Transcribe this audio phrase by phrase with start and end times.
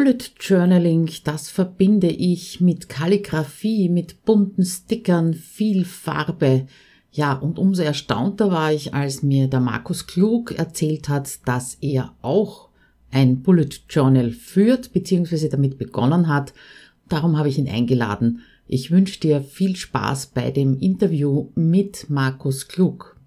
[0.00, 6.66] Bullet Journaling, das verbinde ich mit Kalligraphie, mit bunten Stickern, viel Farbe.
[7.12, 12.14] Ja, und umso erstaunter war ich, als mir der Markus Klug erzählt hat, dass er
[12.22, 12.70] auch
[13.10, 16.54] ein Bullet Journal führt, beziehungsweise damit begonnen hat.
[17.10, 18.40] Darum habe ich ihn eingeladen.
[18.66, 23.19] Ich wünsche dir viel Spaß bei dem Interview mit Markus Klug.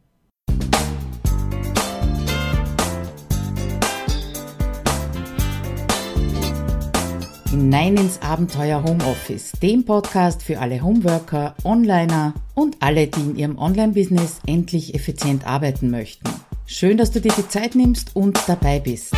[7.54, 13.60] Hinein ins Abenteuer Homeoffice, dem Podcast für alle Homeworker, Onliner und alle, die in ihrem
[13.60, 16.28] Online-Business endlich effizient arbeiten möchten.
[16.66, 19.16] Schön, dass du dir die Zeit nimmst und dabei bist.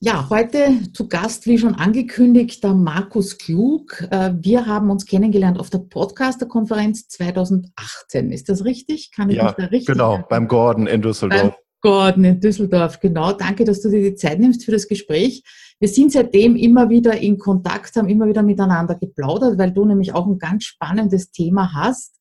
[0.00, 4.06] Ja, heute zu Gast, wie schon angekündigt, der Markus Klug.
[4.10, 8.32] Äh, wir haben uns kennengelernt auf der Podcaster-Konferenz 2018.
[8.32, 9.12] Ist das richtig?
[9.12, 10.24] Kann ich ja, da richtig genau, sagen?
[10.28, 11.40] beim Gordon in Düsseldorf.
[11.40, 13.32] Beim Gordon in Düsseldorf, genau.
[13.32, 15.42] Danke, dass du dir die Zeit nimmst für das Gespräch.
[15.80, 20.12] Wir sind seitdem immer wieder in Kontakt, haben immer wieder miteinander geplaudert, weil du nämlich
[20.12, 22.20] auch ein ganz spannendes Thema hast.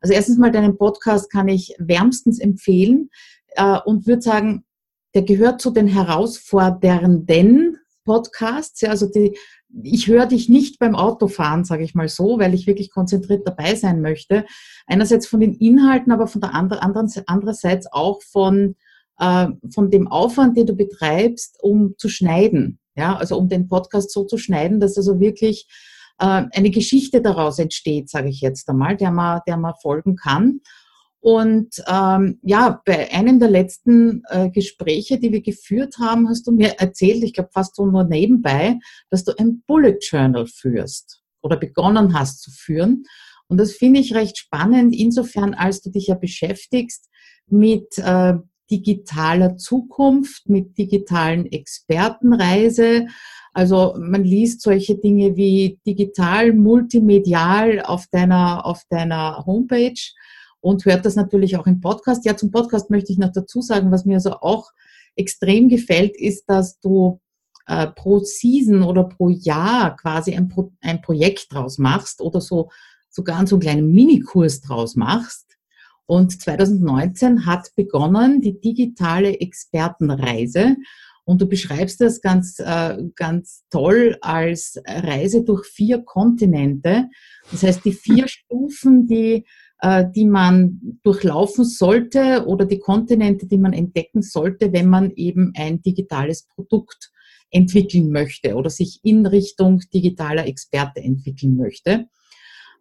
[0.00, 3.10] Also erstens mal deinen Podcast kann ich wärmstens empfehlen
[3.56, 4.64] äh, und würde sagen,
[5.14, 8.80] der gehört zu den herausfordernden Podcasts.
[8.80, 9.36] Ja, also die,
[9.82, 13.74] ich höre dich nicht beim Autofahren, sage ich mal so, weil ich wirklich konzentriert dabei
[13.74, 14.46] sein möchte.
[14.86, 18.76] Einerseits von den Inhalten, aber von der anderen, andererseits auch von,
[19.18, 22.79] äh, von dem Aufwand, den du betreibst, um zu schneiden.
[22.96, 25.66] Ja, also um den Podcast so zu schneiden, dass also wirklich
[26.18, 30.60] äh, eine Geschichte daraus entsteht, sage ich jetzt einmal, der man, der man folgen kann.
[31.20, 36.52] Und ähm, ja, bei einem der letzten äh, Gespräche, die wir geführt haben, hast du
[36.52, 38.78] mir erzählt, ich glaube fast nur nebenbei,
[39.10, 43.04] dass du ein Bullet Journal führst oder begonnen hast zu führen.
[43.48, 47.10] Und das finde ich recht spannend, insofern als du dich ja beschäftigst
[47.48, 48.34] mit äh,
[48.70, 53.06] digitaler Zukunft, mit digitalen Expertenreise.
[53.52, 60.00] Also man liest solche Dinge wie digital, multimedial auf deiner, auf deiner Homepage
[60.60, 62.24] und hört das natürlich auch im Podcast.
[62.24, 64.70] Ja, zum Podcast möchte ich noch dazu sagen, was mir also auch
[65.16, 67.20] extrem gefällt, ist, dass du
[67.66, 72.70] äh, pro Season oder pro Jahr quasi ein, Pro ein Projekt draus machst oder so
[73.08, 75.50] sogar so einen kleinen Minikurs draus machst
[76.10, 80.74] und 2019 hat begonnen die digitale Expertenreise.
[81.24, 87.04] Und du beschreibst das ganz, äh, ganz toll als Reise durch vier Kontinente.
[87.52, 89.46] Das heißt, die vier Stufen, die,
[89.82, 95.52] äh, die man durchlaufen sollte oder die Kontinente, die man entdecken sollte, wenn man eben
[95.56, 97.12] ein digitales Produkt
[97.50, 102.08] entwickeln möchte oder sich in Richtung digitaler Experte entwickeln möchte.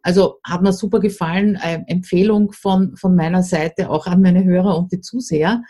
[0.02, 1.56] Also hat mir super gefallen.
[1.56, 5.64] Äh, Empfehlung von, von meiner Seite auch an meine Hörer und die Zuseher.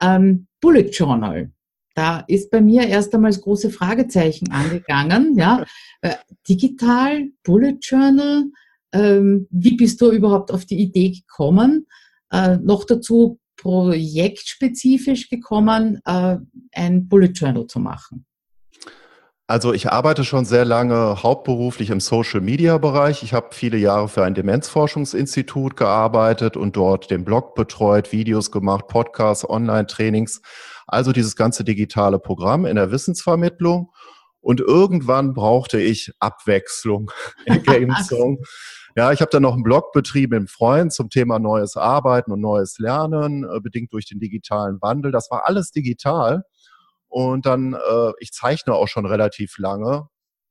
[0.00, 1.52] Ähm, Bullet Journal.
[1.94, 5.36] Da ist bei mir erst einmal das große Fragezeichen angegangen.
[5.36, 5.64] Ja,
[6.02, 6.14] äh,
[6.48, 8.44] digital, Bullet Journal.
[8.92, 11.86] Ähm, wie bist du überhaupt auf die Idee gekommen?
[12.32, 16.38] Äh, noch dazu projektspezifisch gekommen, äh,
[16.72, 18.24] ein Bullet Journal zu machen.
[19.50, 23.24] Also ich arbeite schon sehr lange hauptberuflich im Social-Media-Bereich.
[23.24, 28.86] Ich habe viele Jahre für ein Demenzforschungsinstitut gearbeitet und dort den Blog betreut, Videos gemacht,
[28.86, 30.40] Podcasts, Online-Trainings,
[30.86, 33.90] also dieses ganze digitale Programm in der Wissensvermittlung.
[34.40, 37.10] Und irgendwann brauchte ich Abwechslung,
[37.44, 38.44] Ergänzung.
[38.94, 42.40] Ja, ich habe dann noch einen Blog betrieben im Freund zum Thema neues Arbeiten und
[42.40, 45.10] neues Lernen, äh, bedingt durch den digitalen Wandel.
[45.10, 46.44] Das war alles digital.
[47.10, 50.08] Und dann, äh, ich zeichne auch schon relativ lange,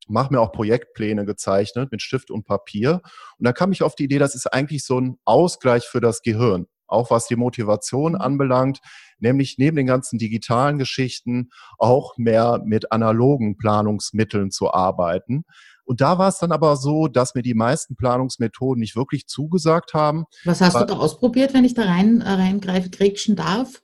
[0.09, 3.01] mache mir auch Projektpläne gezeichnet mit Stift und Papier.
[3.37, 6.21] Und dann kam ich auf die Idee, das ist eigentlich so ein Ausgleich für das
[6.21, 8.21] Gehirn, auch was die Motivation mhm.
[8.21, 8.79] anbelangt,
[9.19, 15.45] nämlich neben den ganzen digitalen Geschichten auch mehr mit analogen Planungsmitteln zu arbeiten.
[15.85, 19.95] Und da war es dann aber so, dass mir die meisten Planungsmethoden nicht wirklich zugesagt
[19.95, 20.25] haben.
[20.45, 23.81] Was hast du da ausprobiert, wenn ich da rein, äh, reingreife, kriegschen darf?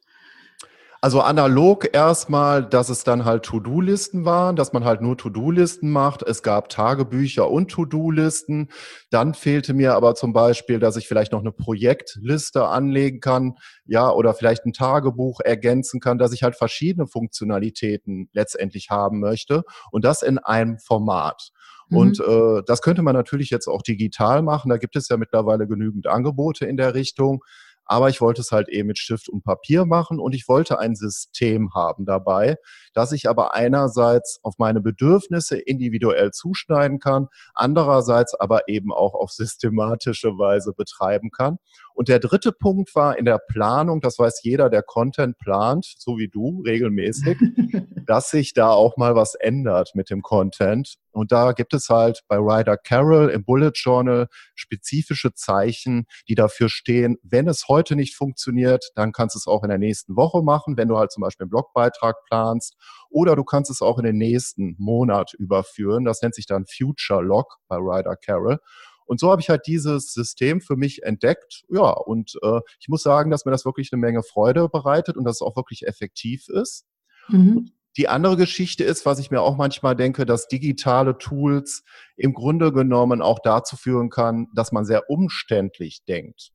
[1.05, 6.23] Also analog erstmal, dass es dann halt To-Do-Listen waren, dass man halt nur To-Do-Listen macht.
[6.23, 8.69] Es gab Tagebücher und To-Do-Listen.
[9.11, 13.53] Dann fehlte mir aber zum Beispiel, dass ich vielleicht noch eine Projektliste anlegen kann,
[13.85, 19.61] ja, oder vielleicht ein Tagebuch ergänzen kann, dass ich halt verschiedene Funktionalitäten letztendlich haben möchte
[19.91, 21.51] und das in einem Format.
[21.89, 21.97] Mhm.
[21.97, 24.69] Und äh, das könnte man natürlich jetzt auch digital machen.
[24.69, 27.43] Da gibt es ja mittlerweile genügend Angebote in der Richtung
[27.85, 30.95] aber ich wollte es halt eben mit Stift und Papier machen und ich wollte ein
[30.95, 32.57] System haben dabei.
[32.93, 39.31] dass ich aber einerseits auf meine Bedürfnisse individuell zuschneiden kann, andererseits aber eben auch auf
[39.31, 41.57] systematische Weise betreiben kann.
[41.95, 46.17] Und der dritte Punkt war in der Planung, das weiß jeder, der Content plant, so
[46.17, 47.37] wie du regelmäßig,
[48.05, 50.95] dass sich da auch mal was ändert mit dem Content.
[51.11, 56.67] Und da gibt es halt bei Ryder Carroll im Bullet Journal spezifische Zeichen, die dafür
[56.67, 60.43] stehen, wenn es heute nicht funktioniert, dann kannst du es auch in der nächsten Woche
[60.43, 62.75] machen, wenn du halt zum Beispiel einen Blogbeitrag planst.
[63.09, 66.03] Oder du kannst es auch in den nächsten Monat überführen.
[66.03, 68.59] Das nennt sich dann Future Log bei Ryder Carroll.
[69.05, 71.63] Und so habe ich halt dieses System für mich entdeckt.
[71.69, 75.23] Ja, und äh, ich muss sagen, dass mir das wirklich eine Menge Freude bereitet und
[75.25, 76.85] dass es auch wirklich effektiv ist.
[77.29, 77.71] Mhm.
[77.97, 81.83] Die andere Geschichte ist, was ich mir auch manchmal denke, dass digitale Tools
[82.17, 86.51] im Grunde genommen auch dazu führen kann, dass man sehr umständlich denkt.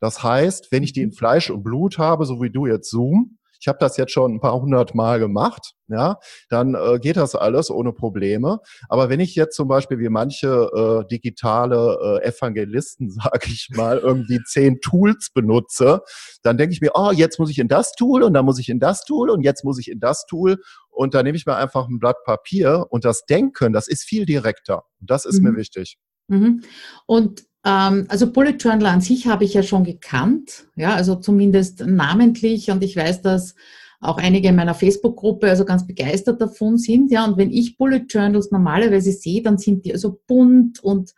[0.00, 1.14] Das heißt, wenn ich die in mhm.
[1.14, 4.40] Fleisch und Blut habe, so wie du jetzt Zoom, ich habe das jetzt schon ein
[4.40, 6.18] paar hundert Mal gemacht, ja,
[6.48, 8.58] dann äh, geht das alles ohne Probleme.
[8.88, 13.98] Aber wenn ich jetzt zum Beispiel wie manche äh, digitale äh, Evangelisten, sage ich mal,
[13.98, 16.00] irgendwie zehn Tools benutze,
[16.42, 18.68] dann denke ich mir, oh, jetzt muss ich in das Tool und dann muss ich
[18.68, 20.60] in das Tool und jetzt muss ich in das Tool
[20.90, 24.26] und dann nehme ich mir einfach ein Blatt Papier und das Denken, das ist viel
[24.26, 24.82] direkter.
[25.00, 25.52] Und das ist mhm.
[25.52, 25.98] mir wichtig.
[26.26, 26.62] Mhm.
[27.06, 32.70] Und also Bullet Journal an sich habe ich ja schon gekannt, ja, also zumindest namentlich.
[32.70, 33.54] Und ich weiß, dass
[34.00, 38.04] auch einige in meiner Facebook-Gruppe also ganz begeistert davon sind, ja, und wenn ich Bullet
[38.08, 41.12] Journals normalerweise sehe, dann sind die also bunt und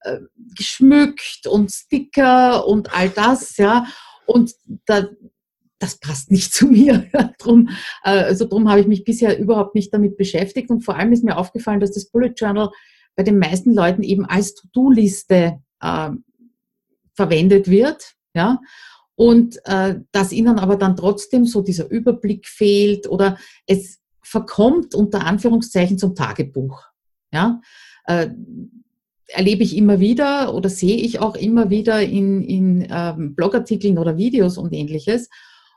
[0.00, 0.18] äh,
[0.56, 3.86] geschmückt und Sticker und all das, ja,
[4.26, 4.52] und
[4.86, 5.08] da,
[5.78, 7.06] das passt nicht zu mir.
[7.38, 7.68] drum,
[8.02, 10.70] äh, also drum habe ich mich bisher überhaupt nicht damit beschäftigt.
[10.70, 12.70] Und vor allem ist mir aufgefallen, dass das Bullet Journal
[13.16, 16.10] bei den meisten Leuten eben als To-Do-Liste äh,
[17.14, 18.60] verwendet wird, ja,
[19.14, 25.24] und äh, dass ihnen aber dann trotzdem so dieser Überblick fehlt oder es verkommt unter
[25.24, 26.82] Anführungszeichen zum Tagebuch,
[27.32, 27.60] ja.
[28.06, 28.30] Äh,
[29.28, 34.16] erlebe ich immer wieder oder sehe ich auch immer wieder in, in ähm, Blogartikeln oder
[34.16, 35.30] Videos und ähnliches.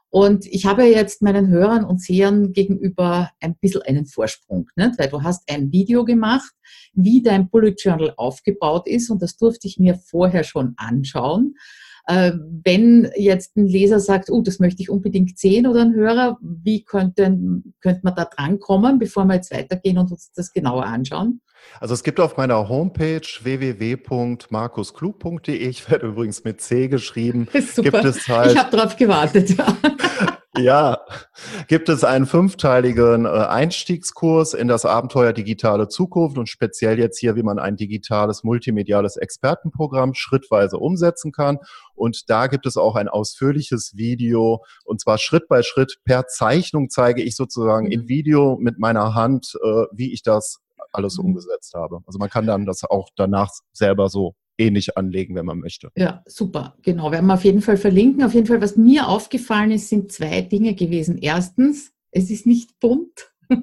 [0.09, 4.97] Und ich habe jetzt meinen Hörern und Sehern gegenüber ein bisschen einen Vorsprung, nicht?
[4.97, 6.51] weil du hast ein Video gemacht,
[6.93, 11.55] wie dein Bullet Journal aufgebaut ist und das durfte ich mir vorher schon anschauen.
[12.09, 12.31] Äh,
[12.63, 16.85] wenn jetzt ein Leser sagt, oh, das möchte ich unbedingt sehen oder ein Hörer, wie
[16.85, 17.37] könnte,
[17.81, 21.41] könnte man da drankommen, bevor wir jetzt weitergehen und uns das genauer anschauen?
[21.79, 27.91] Also es gibt auf meiner Homepage www.markusklug.de, ich werde übrigens mit C geschrieben, Super.
[27.91, 28.53] gibt es halt.
[28.53, 29.55] Ich habe darauf gewartet.
[29.57, 29.77] ja,
[31.67, 37.35] gibt es einen fünfteiligen äh, Einstiegskurs in das Abenteuer digitale Zukunft und speziell jetzt hier,
[37.35, 41.59] wie man ein digitales multimediales Expertenprogramm schrittweise umsetzen kann.
[41.93, 46.89] Und da gibt es auch ein ausführliches Video und zwar Schritt bei Schritt per Zeichnung
[46.89, 48.07] zeige ich sozusagen in.
[48.07, 50.59] Video mit meiner Hand, äh, wie ich das
[50.91, 51.25] alles mhm.
[51.25, 51.99] umgesetzt habe.
[52.05, 55.91] Also man kann dann das auch danach selber so ähnlich anlegen, wenn man möchte.
[55.95, 56.75] Ja, super.
[56.81, 58.23] Genau, werden wir auf jeden Fall verlinken.
[58.23, 61.17] Auf jeden Fall, was mir aufgefallen ist, sind zwei Dinge gewesen.
[61.17, 63.31] Erstens, es ist nicht bunt.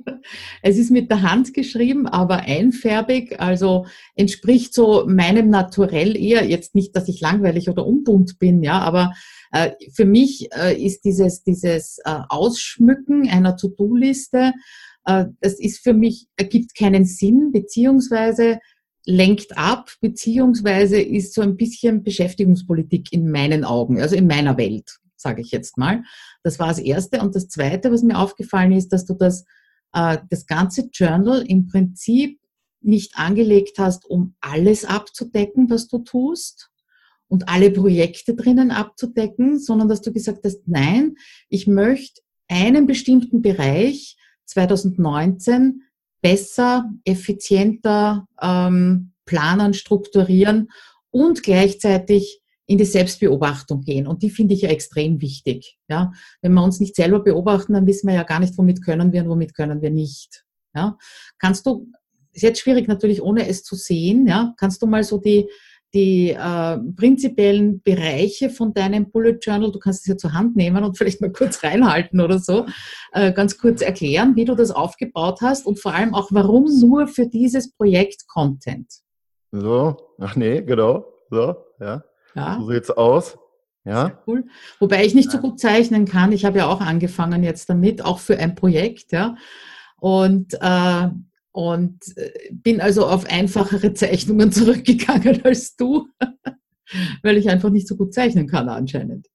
[0.63, 6.47] Es ist mit der Hand geschrieben, aber einfärbig, also entspricht so meinem Naturell eher.
[6.47, 9.13] Jetzt nicht, dass ich langweilig oder unbunt bin, ja, aber
[9.53, 14.55] äh, für mich äh, ist dieses, dieses äh, Ausschmücken einer To-Do-Liste,
[15.05, 18.59] äh, das ist für mich, ergibt keinen Sinn, beziehungsweise
[19.07, 24.99] lenkt ab, beziehungsweise ist so ein bisschen Beschäftigungspolitik in meinen Augen, also in meiner Welt,
[25.17, 26.03] sage ich jetzt mal.
[26.43, 27.21] Das war das Erste.
[27.21, 29.45] Und das Zweite, was mir aufgefallen ist, dass du das,
[29.93, 32.41] äh, das ganze Journal im Prinzip
[32.81, 36.71] nicht angelegt hast, um alles abzudecken, was du tust
[37.29, 41.17] und alle Projekte drinnen abzudecken, sondern dass du gesagt hast, nein,
[41.49, 45.83] ich möchte einen bestimmten Bereich 2019
[46.25, 50.71] besser, effizienter ähm, planen, strukturieren
[51.11, 54.07] und gleichzeitig in die Selbstbeobachtung gehen.
[54.07, 55.77] Und die finde ich ja extrem wichtig.
[55.87, 56.13] Ja?
[56.41, 59.23] Wenn wir uns nicht selber beobachten, dann wissen wir ja gar nicht, womit können wir
[59.23, 60.47] und womit können wir nicht.
[60.75, 60.97] Ja?
[61.39, 61.91] Kannst du,
[62.33, 64.55] ist jetzt schwierig natürlich, ohne es zu sehen, ja?
[64.57, 65.47] kannst du mal so die,
[65.95, 70.85] die äh, prinzipiellen Bereiche von deinem Bullet Journal, du kannst es ja zur Hand nehmen
[70.85, 72.67] und vielleicht mal kurz reinhalten oder so,
[73.13, 77.07] äh, ganz kurz erklären, wie du das aufgebaut hast und vor allem auch, warum nur
[77.07, 78.93] für dieses Projekt Content.
[79.53, 82.05] So, ach nee, genau, so, ja.
[82.35, 82.59] ja.
[82.61, 83.39] So sieht's aus.
[83.87, 84.19] Ja.
[84.27, 84.45] Cool.
[84.81, 86.33] Wobei ich nicht so gut zeichnen kann.
[86.33, 89.37] Ich habe ja auch angefangen jetzt damit, auch für ein Projekt, ja.
[90.01, 91.09] Und äh,
[91.55, 96.09] und äh, bin also auf einfachere Zeichnungen zurückgegangen als du,
[97.23, 99.29] weil ich einfach nicht so gut zeichnen kann anscheinend.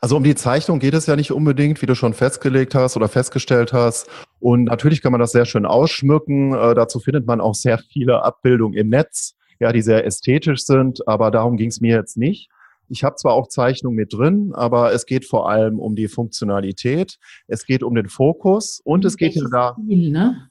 [0.00, 3.08] Also um die Zeichnung geht es ja nicht unbedingt, wie du schon festgelegt hast oder
[3.08, 4.08] festgestellt hast.
[4.38, 6.52] Und natürlich kann man das sehr schön ausschmücken.
[6.52, 11.08] Äh, dazu findet man auch sehr viele Abbildungen im Netz, ja, die sehr ästhetisch sind.
[11.08, 12.50] Aber darum ging es mir jetzt nicht.
[12.88, 17.18] Ich habe zwar auch Zeichnungen mit drin, aber es geht vor allem um die Funktionalität.
[17.46, 19.76] Es geht um den Fokus und, es geht da.
[19.76, 20.49] Ziel, ne?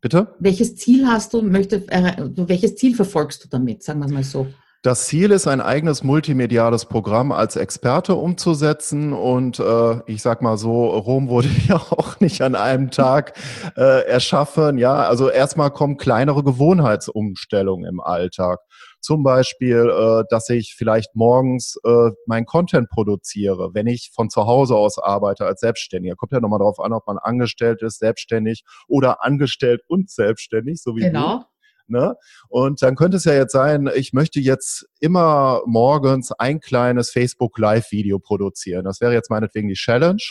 [0.00, 0.34] Bitte?
[0.38, 3.82] Welches Ziel hast du, möchte, welches Ziel verfolgst du damit?
[3.82, 4.46] Sagen wir es mal so.
[4.82, 9.12] Das Ziel ist, ein eigenes multimediales Programm als Experte umzusetzen.
[9.12, 13.34] Und äh, ich sag mal so, Rom wurde ja auch nicht an einem Tag
[13.76, 14.78] äh, erschaffen.
[14.78, 18.60] Ja, also erstmal kommen kleinere Gewohnheitsumstellungen im Alltag.
[19.00, 24.46] Zum Beispiel, äh, dass ich vielleicht morgens äh, mein Content produziere, wenn ich von zu
[24.46, 26.16] Hause aus arbeite als Selbstständiger.
[26.16, 30.96] Kommt ja nochmal darauf an, ob man angestellt ist, selbstständig oder angestellt und selbstständig, so
[30.96, 31.38] wie genau.
[31.38, 31.44] du.
[31.90, 32.14] Ne?
[32.48, 37.58] Und dann könnte es ja jetzt sein, ich möchte jetzt immer morgens ein kleines Facebook
[37.58, 38.84] Live-Video produzieren.
[38.84, 40.22] Das wäre jetzt meinetwegen die Challenge.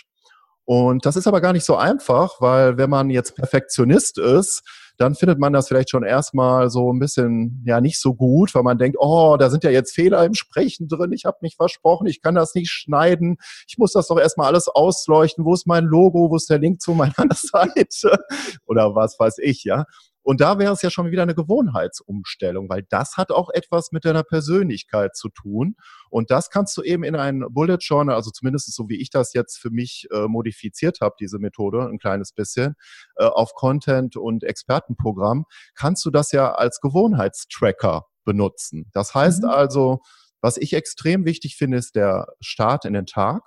[0.63, 4.61] Und das ist aber gar nicht so einfach, weil wenn man jetzt Perfektionist ist,
[4.99, 8.63] dann findet man das vielleicht schon erstmal so ein bisschen ja nicht so gut, weil
[8.63, 12.05] man denkt, oh, da sind ja jetzt Fehler im Sprechen drin, ich habe mich versprochen,
[12.05, 13.37] ich kann das nicht schneiden,
[13.67, 16.81] ich muss das doch erstmal alles ausleuchten, wo ist mein Logo, wo ist der Link
[16.81, 18.19] zu meiner Seite
[18.67, 19.85] oder was weiß ich, ja.
[20.29, 24.05] Und da wäre es ja schon wieder eine Gewohnheitsumstellung, weil das hat auch etwas mit
[24.05, 25.75] deiner Persönlichkeit zu tun.
[26.11, 29.33] Und das kannst du eben in ein Bullet Journal, also zumindest so wie ich das
[29.33, 32.75] jetzt für mich äh, modifiziert habe, diese Methode, ein kleines bisschen,
[33.15, 38.85] äh, auf Content und Expertenprogramm, kannst du das ja als Gewohnheitstracker benutzen.
[38.93, 39.49] Das heißt mhm.
[39.49, 39.97] also,
[40.41, 43.41] was ich extrem wichtig finde, ist der Start in den Tag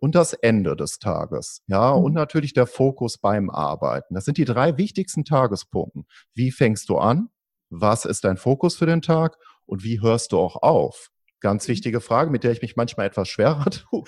[0.00, 1.62] und das Ende des Tages.
[1.68, 2.04] Ja, mhm.
[2.04, 4.14] und natürlich der Fokus beim Arbeiten.
[4.14, 6.02] Das sind die drei wichtigsten Tagespunkte.
[6.34, 7.28] Wie fängst du an?
[7.68, 9.36] Was ist dein Fokus für den Tag?
[9.66, 11.10] Und wie hörst du auch auf?
[11.40, 11.72] Ganz mhm.
[11.72, 14.04] wichtige Frage, mit der ich mich manchmal etwas schwerer tue.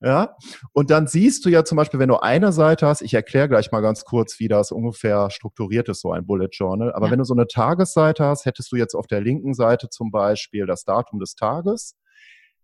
[0.00, 0.36] ja,
[0.72, 3.70] und dann siehst du ja zum Beispiel, wenn du eine Seite hast, ich erkläre gleich
[3.70, 6.92] mal ganz kurz, wie das ungefähr strukturiert ist, so ein Bullet Journal.
[6.92, 7.12] Aber ja.
[7.12, 10.66] wenn du so eine Tagesseite hast, hättest du jetzt auf der linken Seite zum Beispiel
[10.66, 11.94] das Datum des Tages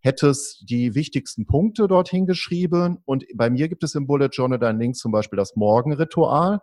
[0.02, 2.98] hättest die wichtigsten Punkte dorthin geschrieben.
[3.04, 6.60] Und bei mir gibt es im Bullet Journal dann links zum Beispiel das Morgenritual.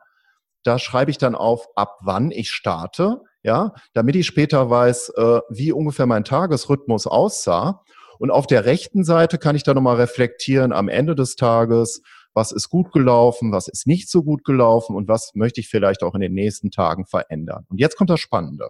[0.64, 5.40] Da schreibe ich dann auf, ab wann ich starte, ja, damit ich später weiß, äh,
[5.50, 7.82] wie ungefähr mein Tagesrhythmus aussah.
[8.20, 12.02] Und auf der rechten Seite kann ich dann nochmal reflektieren am Ende des Tages,
[12.34, 16.04] was ist gut gelaufen, was ist nicht so gut gelaufen und was möchte ich vielleicht
[16.04, 17.66] auch in den nächsten Tagen verändern.
[17.70, 18.70] Und jetzt kommt das Spannende.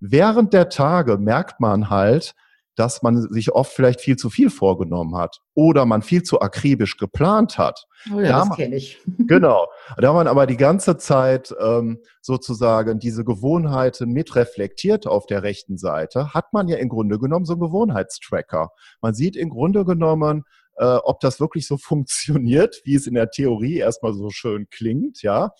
[0.00, 2.34] Während der Tage merkt man halt,
[2.80, 6.96] dass man sich oft vielleicht viel zu viel vorgenommen hat oder man viel zu akribisch
[6.96, 7.84] geplant hat.
[8.10, 8.98] Oh ja, da das kenne ich.
[9.28, 9.66] Genau.
[9.98, 16.32] Da man aber die ganze Zeit ähm, sozusagen diese Gewohnheiten mitreflektiert auf der rechten Seite,
[16.32, 18.70] hat man ja im Grunde genommen so einen Gewohnheitstracker.
[19.02, 20.44] Man sieht im Grunde genommen,
[20.78, 25.22] äh, ob das wirklich so funktioniert, wie es in der Theorie erstmal so schön klingt,
[25.22, 25.50] ja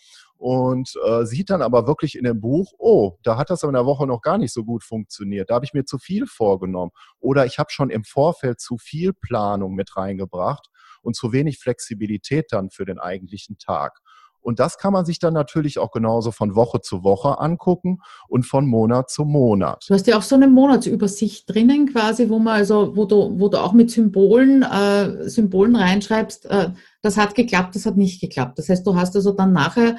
[0.41, 3.85] und äh, sieht dann aber wirklich in dem Buch, oh, da hat das in der
[3.85, 7.45] Woche noch gar nicht so gut funktioniert, da habe ich mir zu viel vorgenommen oder
[7.45, 10.69] ich habe schon im Vorfeld zu viel Planung mit reingebracht
[11.03, 14.01] und zu wenig Flexibilität dann für den eigentlichen Tag.
[14.41, 18.47] Und das kann man sich dann natürlich auch genauso von Woche zu Woche angucken und
[18.47, 19.85] von Monat zu Monat.
[19.87, 23.49] Du hast ja auch so eine Monatsübersicht drinnen quasi, wo man also, wo du, wo
[23.49, 26.71] du auch mit Symbolen, äh, Symbolen reinschreibst, äh,
[27.03, 28.59] das hat geklappt, das hat nicht geklappt.
[28.59, 29.97] Das heißt, du hast also dann nachher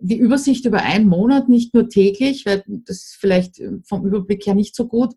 [0.00, 4.54] die Übersicht über einen Monat, nicht nur täglich, weil das ist vielleicht vom Überblick her
[4.54, 5.14] nicht so gut,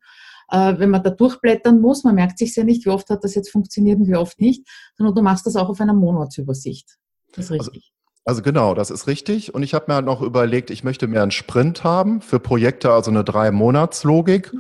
[0.49, 2.03] äh, wenn man da durchblättern muss.
[2.03, 4.67] Man merkt sich ja nicht, wie oft hat das jetzt funktioniert und wie oft nicht,
[4.97, 6.97] sondern du machst das auch auf einer Monatsübersicht.
[7.33, 7.91] Das ist also richtig.
[8.25, 9.53] Also, also genau, das ist richtig.
[9.53, 12.91] Und ich habe mir halt noch überlegt, ich möchte mehr einen Sprint haben für Projekte,
[12.91, 14.53] also eine Drei-Monats-Logik.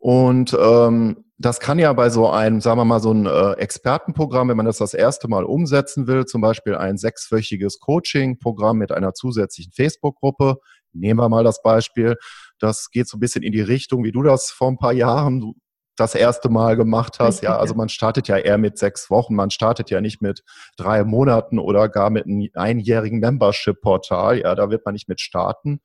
[0.00, 4.48] Und ähm, das kann ja bei so einem, sagen wir mal, so ein äh, Expertenprogramm,
[4.48, 9.12] wenn man das das erste Mal umsetzen will, zum Beispiel ein sechswöchiges Coaching-Programm mit einer
[9.12, 10.56] zusätzlichen Facebook-Gruppe,
[10.92, 12.16] nehmen wir mal das Beispiel,
[12.58, 15.54] das geht so ein bisschen in die Richtung, wie du das vor ein paar Jahren
[15.96, 17.42] das erste Mal gemacht hast.
[17.42, 20.42] Ja, also man startet ja eher mit sechs Wochen, man startet ja nicht mit
[20.78, 24.38] drei Monaten oder gar mit einem einjährigen Membership-Portal.
[24.40, 25.80] Ja, da wird man nicht mit starten.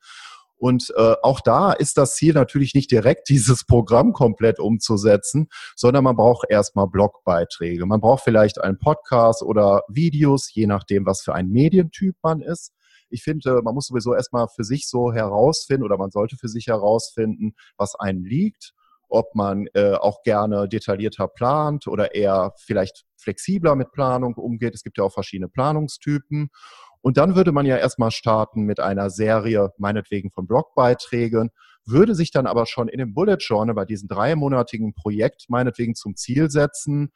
[0.56, 6.04] Und äh, auch da ist das Ziel natürlich nicht direkt dieses Programm komplett umzusetzen, sondern
[6.04, 7.86] man braucht erstmal Blogbeiträge.
[7.86, 12.72] Man braucht vielleicht einen Podcast oder Videos, je nachdem, was für ein Medientyp man ist.
[13.08, 16.66] Ich finde, man muss sowieso erstmal für sich so herausfinden oder man sollte für sich
[16.66, 18.72] herausfinden, was einem liegt
[19.08, 24.74] ob man äh, auch gerne detaillierter plant oder eher vielleicht flexibler mit Planung umgeht.
[24.74, 26.50] Es gibt ja auch verschiedene Planungstypen.
[27.00, 31.50] Und dann würde man ja erstmal starten mit einer Serie, meinetwegen von Blogbeiträgen,
[31.84, 36.16] würde sich dann aber schon in dem Bullet Journal bei diesem dreimonatigen Projekt meinetwegen zum
[36.16, 37.12] Ziel setzen,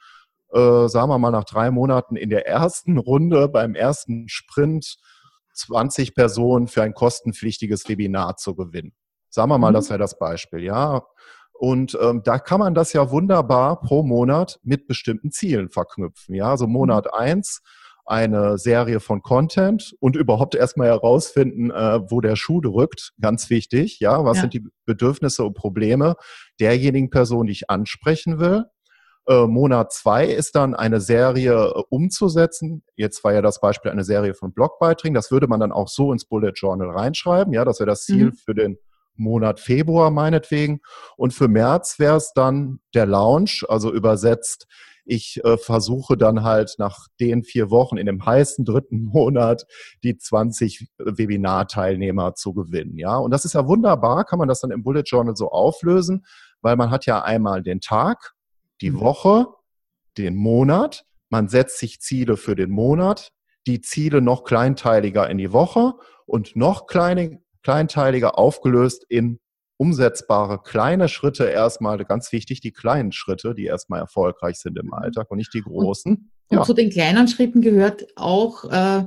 [0.52, 4.98] äh, sagen wir mal nach drei Monaten in der ersten Runde beim ersten Sprint
[5.54, 8.92] 20 Personen für ein kostenpflichtiges Webinar zu gewinnen.
[9.28, 9.74] Sagen wir mal, mhm.
[9.74, 11.02] das wäre das Beispiel, ja.
[11.52, 16.34] Und ähm, da kann man das ja wunderbar pro Monat mit bestimmten Zielen verknüpfen.
[16.34, 17.18] Ja, also Monat mhm.
[17.18, 17.62] eins
[18.06, 23.12] eine Serie von Content und überhaupt erstmal herausfinden, äh, wo der Schuh drückt.
[23.20, 24.00] Ganz wichtig.
[24.00, 24.40] Ja, was ja.
[24.42, 26.16] sind die Bedürfnisse und Probleme
[26.58, 28.64] derjenigen Person, die ich ansprechen will?
[29.26, 32.82] Äh, Monat zwei ist dann eine Serie äh, umzusetzen.
[32.96, 35.14] Jetzt war ja das Beispiel eine Serie von Blogbeiträgen.
[35.14, 37.52] Das würde man dann auch so ins Bullet Journal reinschreiben.
[37.52, 38.34] Ja, das wäre das Ziel mhm.
[38.34, 38.78] für den
[39.14, 40.80] Monat Februar meinetwegen.
[41.16, 44.66] Und für März wäre es dann der Launch, also übersetzt,
[45.10, 49.66] ich äh, versuche dann halt nach den vier Wochen in dem heißen dritten Monat
[50.04, 52.96] die 20 Webinar-Teilnehmer zu gewinnen.
[52.96, 56.24] Ja, und das ist ja wunderbar, kann man das dann im Bullet Journal so auflösen,
[56.60, 58.34] weil man hat ja einmal den Tag,
[58.80, 59.00] die mhm.
[59.00, 59.46] Woche,
[60.16, 61.04] den Monat.
[61.28, 63.32] Man setzt sich Ziele für den Monat,
[63.66, 65.94] die Ziele noch kleinteiliger in die Woche
[66.26, 69.40] und noch kleine, kleinteiliger aufgelöst in
[69.80, 74.92] umsetzbare kleine Schritte erstmal, ganz wichtig, die kleinen Schritte, die erstmal erfolgreich sind im mhm.
[74.92, 76.12] Alltag und nicht die großen.
[76.12, 76.58] Und, ja.
[76.58, 79.06] und zu den kleinen Schritten gehört auch äh,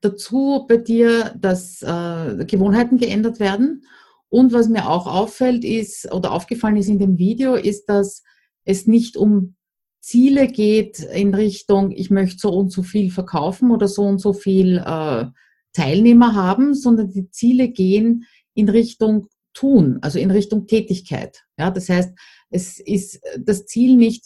[0.00, 3.84] dazu bei dir, dass äh, Gewohnheiten geändert werden.
[4.30, 8.22] Und was mir auch auffällt ist oder aufgefallen ist in dem Video, ist, dass
[8.64, 9.54] es nicht um
[10.00, 14.32] Ziele geht in Richtung, ich möchte so und so viel verkaufen oder so und so
[14.32, 15.26] viel äh,
[15.74, 21.44] Teilnehmer haben, sondern die Ziele gehen in Richtung Tun, also in Richtung Tätigkeit.
[21.58, 22.12] Ja, das heißt,
[22.50, 24.24] es ist das Ziel nicht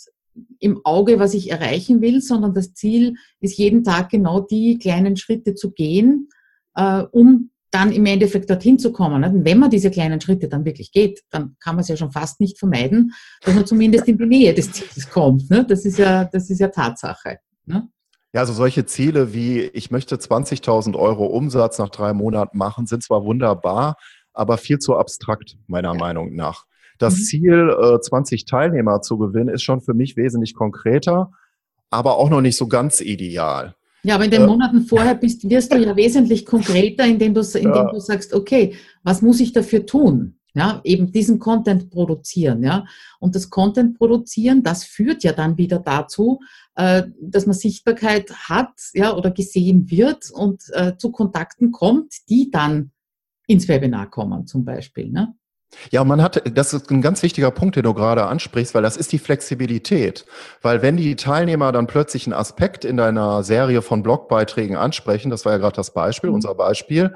[0.59, 5.17] im Auge, was ich erreichen will, sondern das Ziel ist jeden Tag genau die kleinen
[5.17, 6.29] Schritte zu gehen,
[6.75, 9.23] äh, um dann im Endeffekt dorthin zu kommen.
[9.23, 12.11] Und wenn man diese kleinen Schritte dann wirklich geht, dann kann man es ja schon
[12.11, 15.49] fast nicht vermeiden, dass man zumindest in die Nähe des Ziels kommt.
[15.49, 15.65] Ne?
[15.65, 17.39] Das ist ja, das ist ja Tatsache.
[17.67, 17.89] Ne?
[18.33, 23.05] Ja, also solche Ziele wie ich möchte 20.000 Euro Umsatz nach drei Monaten machen, sind
[23.05, 23.97] zwar wunderbar,
[24.33, 25.99] aber viel zu abstrakt, meiner ja.
[25.99, 26.67] Meinung nach.
[26.99, 27.23] Das mhm.
[27.23, 31.33] Ziel, äh, 20 Teilnehmer zu gewinnen, ist schon für mich wesentlich konkreter,
[31.89, 33.75] aber auch noch nicht so ganz ideal.
[34.03, 37.41] Ja, aber in den äh, Monaten vorher bist, wirst du ja wesentlich konkreter, indem du,
[37.41, 37.91] indem ja.
[37.91, 40.37] du sagst, okay, was muss ich dafür tun?
[40.53, 42.85] Ja, eben diesen Content produzieren, ja.
[43.21, 46.41] Und das Content produzieren, das führt ja dann wieder dazu,
[46.75, 52.51] äh, dass man Sichtbarkeit hat, ja, oder gesehen wird und äh, zu Kontakten kommt, die
[52.51, 52.91] dann
[53.51, 55.35] ins Webinar kommen, zum Beispiel, ne?
[55.91, 58.97] Ja, man hat, das ist ein ganz wichtiger Punkt, den du gerade ansprichst, weil das
[58.97, 60.27] ist die Flexibilität.
[60.63, 65.45] Weil wenn die Teilnehmer dann plötzlich einen Aspekt in deiner Serie von Blogbeiträgen ansprechen, das
[65.45, 66.37] war ja gerade das Beispiel, mhm.
[66.37, 67.15] unser Beispiel,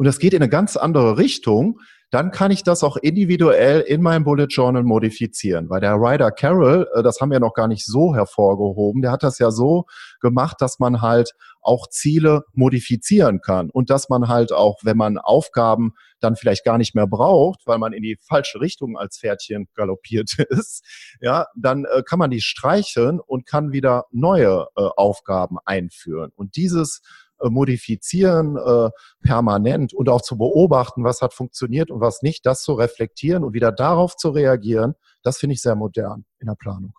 [0.00, 1.78] und das geht in eine ganz andere Richtung,
[2.10, 5.68] dann kann ich das auch individuell in meinem Bullet Journal modifizieren.
[5.68, 9.22] Weil der Ryder Carroll, äh, das haben wir noch gar nicht so hervorgehoben, der hat
[9.22, 9.84] das ja so
[10.22, 15.18] gemacht, dass man halt auch Ziele modifizieren kann und dass man halt auch, wenn man
[15.18, 19.68] Aufgaben dann vielleicht gar nicht mehr braucht, weil man in die falsche Richtung als Pferdchen
[19.74, 20.82] galoppiert ist,
[21.20, 26.32] ja, dann äh, kann man die streicheln und kann wieder neue äh, Aufgaben einführen.
[26.34, 27.02] Und dieses
[27.48, 28.90] modifizieren äh,
[29.22, 33.54] permanent und auch zu beobachten, was hat funktioniert und was nicht, das zu reflektieren und
[33.54, 36.92] wieder darauf zu reagieren, das finde ich sehr modern in der Planung.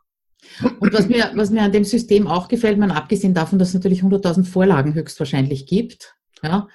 [0.80, 3.73] Und was mir, was mir an dem System auch gefällt, man abgesehen davon, dass es
[3.75, 6.67] natürlich 100.000 Vorlagen höchstwahrscheinlich gibt, ja,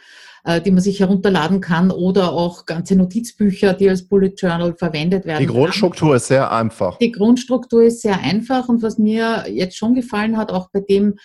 [0.44, 5.26] äh, die man sich herunterladen kann oder auch ganze Notizbücher, die als Bullet Journal verwendet
[5.26, 5.40] werden.
[5.40, 6.16] Die Grundstruktur kann.
[6.16, 6.98] ist sehr einfach.
[6.98, 11.16] Die Grundstruktur ist sehr einfach und was mir jetzt schon gefallen hat, auch bei dem,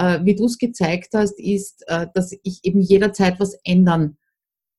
[0.00, 4.16] äh, wie du es gezeigt hast, ist, äh, dass ich eben jederzeit was ändern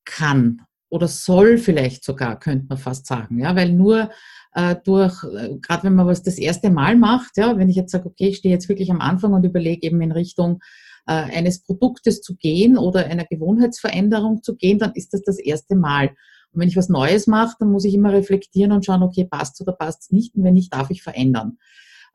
[0.04, 4.10] kann oder soll vielleicht sogar, könnte man fast sagen, ja, weil nur
[4.54, 7.92] äh, durch, äh, gerade wenn man was das erste Mal macht, ja, wenn ich jetzt
[7.92, 10.60] sage, okay, ich stehe jetzt wirklich am Anfang und überlege eben in Richtung
[11.06, 15.76] äh, eines Produktes zu gehen oder einer Gewohnheitsveränderung zu gehen, dann ist das das erste
[15.76, 16.10] Mal.
[16.52, 19.62] Und wenn ich was Neues mache, dann muss ich immer reflektieren und schauen, okay, passt
[19.62, 21.58] oder passt es nicht und wenn nicht, darf ich verändern.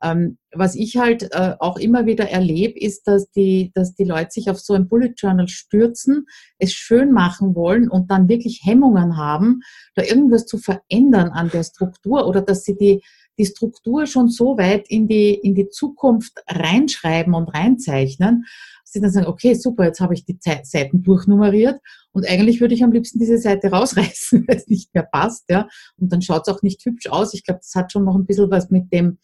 [0.02, 4.30] Ähm, was ich halt äh, auch immer wieder erlebe, ist, dass die, dass die Leute
[4.30, 6.26] sich auf so ein Bullet Journal stürzen,
[6.58, 9.60] es schön machen wollen und dann wirklich Hemmungen haben,
[9.94, 13.02] da irgendwas zu verändern an der Struktur oder dass sie die,
[13.38, 18.44] die Struktur schon so weit in die, in die Zukunft reinschreiben und reinzeichnen,
[18.82, 21.80] dass sie dann sagen, okay, super, jetzt habe ich die Seiten durchnummeriert
[22.12, 25.68] und eigentlich würde ich am liebsten diese Seite rausreißen, weil es nicht mehr passt, ja.
[25.98, 27.34] Und dann schaut es auch nicht hübsch aus.
[27.34, 29.18] Ich glaube, das hat schon noch ein bisschen was mit dem,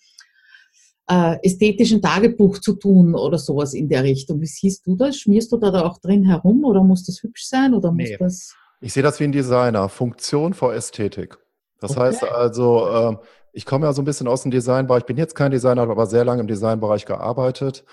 [1.09, 4.41] äh, ästhetischen Tagebuch zu tun oder sowas in der Richtung.
[4.41, 5.17] Wie siehst du das?
[5.17, 8.17] Schmierst du da, auch drin herum oder muss das hübsch sein oder muss nee.
[8.19, 8.55] das?
[8.81, 9.89] Ich sehe das wie ein Designer.
[9.89, 11.39] Funktion vor Ästhetik.
[11.81, 12.01] Das okay.
[12.01, 13.17] heißt also, äh,
[13.53, 15.01] Ich komme ja so ein bisschen aus dem Designbereich.
[15.01, 17.85] Ich bin jetzt kein Designer, habe aber sehr lange im Designbereich gearbeitet.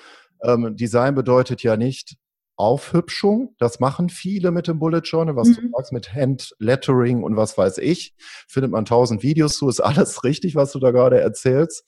[0.41, 2.15] Ähm, Design bedeutet ja nicht
[2.55, 3.55] Aufhübschung.
[3.57, 5.55] Das machen viele mit dem Bullet Journal, was mhm.
[5.55, 8.13] du sagst, mit Handlettering und was weiß ich.
[8.47, 11.85] Findet man tausend Videos zu, ist alles richtig, was du da gerade erzählst.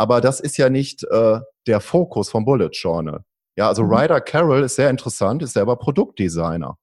[0.00, 3.20] Aber das ist ja nicht äh, der Fokus vom Bullet Journal.
[3.54, 3.92] Ja, also mhm.
[3.92, 6.78] Ryder Carroll ist sehr interessant, ist selber Produktdesigner.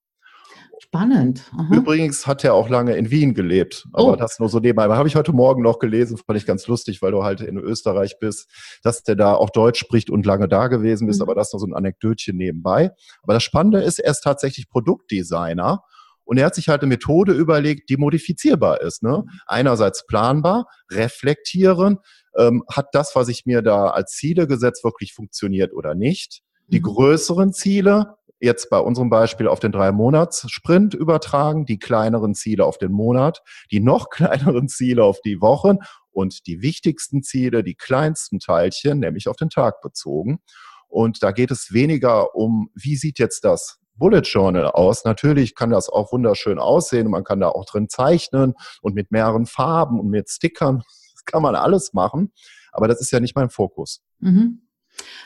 [0.80, 1.42] Spannend.
[1.58, 1.76] Aha.
[1.76, 4.16] Übrigens hat er auch lange in Wien gelebt, aber oh.
[4.16, 4.84] das nur so nebenbei.
[4.96, 8.20] Habe ich heute Morgen noch gelesen, fand ich ganz lustig, weil du halt in Österreich
[8.20, 8.52] bist,
[8.84, 11.24] dass der da auch Deutsch spricht und lange da gewesen bist, mhm.
[11.24, 12.92] aber das nur so ein Anekdötchen nebenbei.
[13.24, 15.82] Aber das Spannende ist, er ist tatsächlich Produktdesigner
[16.28, 19.02] und er hat sich halt eine Methode überlegt, die modifizierbar ist.
[19.02, 19.24] Ne?
[19.26, 19.40] Mhm.
[19.48, 22.00] Einerseits planbar, reflektieren,
[22.38, 26.42] ähm, hat das, was ich mir da als Ziele gesetzt, wirklich funktioniert oder nicht.
[26.68, 26.84] Die mhm.
[26.84, 32.66] größeren Ziele jetzt bei unserem Beispiel auf den drei Monats Sprint übertragen, die kleineren Ziele
[32.66, 35.78] auf den Monat, die noch kleineren Ziele auf die Wochen
[36.12, 40.40] und die wichtigsten Ziele, die kleinsten Teilchen, nämlich auf den Tag bezogen.
[40.88, 45.04] Und da geht es weniger um, wie sieht jetzt das Bullet Journal aus.
[45.04, 49.12] Natürlich kann das auch wunderschön aussehen und man kann da auch drin zeichnen und mit
[49.12, 50.84] mehreren Farben und mit Stickern.
[51.28, 52.32] Kann man alles machen.
[52.72, 54.02] Aber das ist ja nicht mein Fokus.
[54.20, 54.62] Mhm.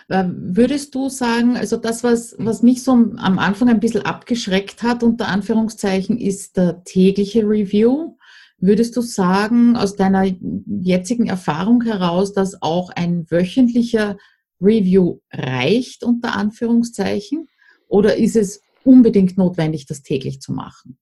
[0.10, 4.84] Ähm, würdest du sagen, also das, was, was mich so am Anfang ein bisschen abgeschreckt
[4.84, 8.18] hat, unter Anführungszeichen, ist der tägliche Review.
[8.58, 10.26] Würdest du sagen, aus deiner
[10.68, 14.18] jetzigen Erfahrung heraus, dass auch ein wöchentlicher
[14.60, 17.48] Review reicht, unter Anführungszeichen?
[17.88, 20.98] Oder ist es unbedingt notwendig, das täglich zu machen?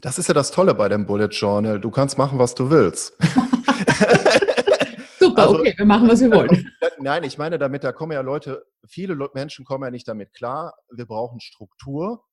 [0.00, 1.80] Das ist ja das Tolle bei dem Bullet Journal.
[1.80, 3.14] Du kannst machen, was du willst.
[5.18, 6.70] Super, also, okay, wir machen, was wir wollen.
[6.98, 10.74] Nein, ich meine damit, da kommen ja Leute, viele Menschen kommen ja nicht damit klar,
[10.90, 12.24] wir brauchen Struktur.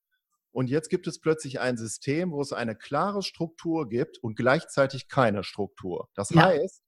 [0.53, 5.07] Und jetzt gibt es plötzlich ein System, wo es eine klare Struktur gibt und gleichzeitig
[5.07, 6.09] keine Struktur.
[6.13, 6.43] Das ja.
[6.43, 6.83] heißt,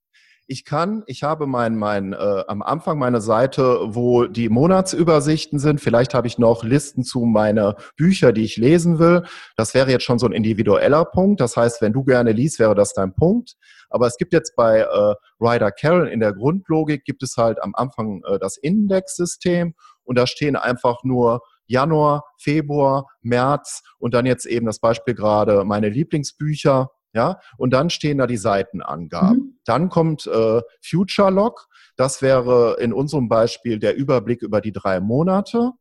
[0.45, 5.79] ich kann, ich habe mein, mein, äh, am Anfang meine Seite, wo die Monatsübersichten sind.
[5.79, 9.23] Vielleicht habe ich noch Listen zu meiner Bücher, die ich lesen will.
[9.55, 11.39] Das wäre jetzt schon so ein individueller Punkt.
[11.39, 13.55] Das heißt, wenn du gerne liest, wäre das dein Punkt.
[13.93, 17.75] Aber es gibt jetzt bei äh, Ryder Carroll in der Grundlogik gibt es halt am
[17.75, 24.45] Anfang äh, das Indexsystem und da stehen einfach nur Januar, Februar, März und dann jetzt
[24.45, 29.37] eben das Beispiel gerade meine Lieblingsbücher ja, und dann stehen da die Seitenangaben.
[29.37, 29.59] Mhm.
[29.65, 31.67] Dann kommt äh, Future Log.
[31.95, 35.73] Das wäre in unserem Beispiel der Überblick über die drei Monate.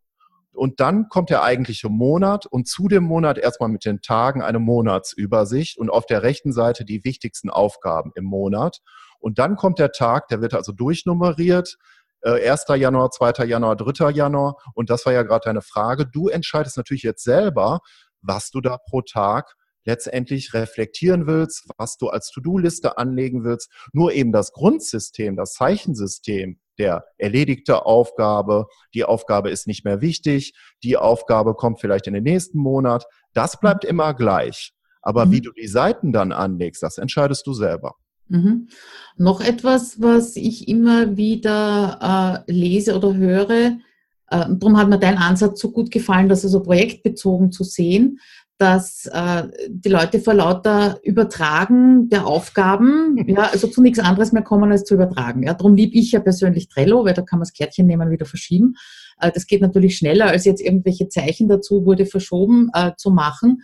[0.55, 4.59] Und dann kommt der eigentliche Monat und zu dem Monat erstmal mit den Tagen eine
[4.59, 8.81] Monatsübersicht und auf der rechten Seite die wichtigsten Aufgaben im Monat.
[9.19, 11.79] Und dann kommt der Tag, der wird also durchnummeriert.
[12.21, 12.67] Äh, 1.
[12.77, 13.45] Januar, 2.
[13.47, 14.11] Januar, 3.
[14.11, 14.57] Januar.
[14.75, 16.07] Und das war ja gerade deine Frage.
[16.07, 17.81] Du entscheidest natürlich jetzt selber,
[18.21, 23.71] was du da pro Tag letztendlich reflektieren willst, was du als To-Do-Liste anlegen willst.
[23.93, 30.55] Nur eben das Grundsystem, das Zeichensystem der erledigte Aufgabe, die Aufgabe ist nicht mehr wichtig,
[30.83, 33.05] die Aufgabe kommt vielleicht in den nächsten Monat,
[33.35, 34.73] das bleibt immer gleich.
[35.03, 35.33] Aber mhm.
[35.33, 37.95] wie du die Seiten dann anlegst, das entscheidest du selber.
[38.29, 38.69] Mhm.
[39.17, 45.19] Noch etwas, was ich immer wieder äh, lese oder höre, äh, darum hat mir dein
[45.19, 48.19] Ansatz so gut gefallen, das also projektbezogen zu sehen,
[48.63, 54.45] dass äh, die Leute vor lauter Übertragen der Aufgaben, ja, also zu nichts anderes mehr
[54.45, 55.43] kommen als zu übertragen.
[55.43, 58.13] Ja, darum liebe ich ja persönlich Trello, weil da kann man das Kärtchen nehmen, und
[58.13, 58.75] wieder verschieben.
[59.19, 63.63] Äh, das geht natürlich schneller, als jetzt irgendwelche Zeichen dazu wurde verschoben äh, zu machen.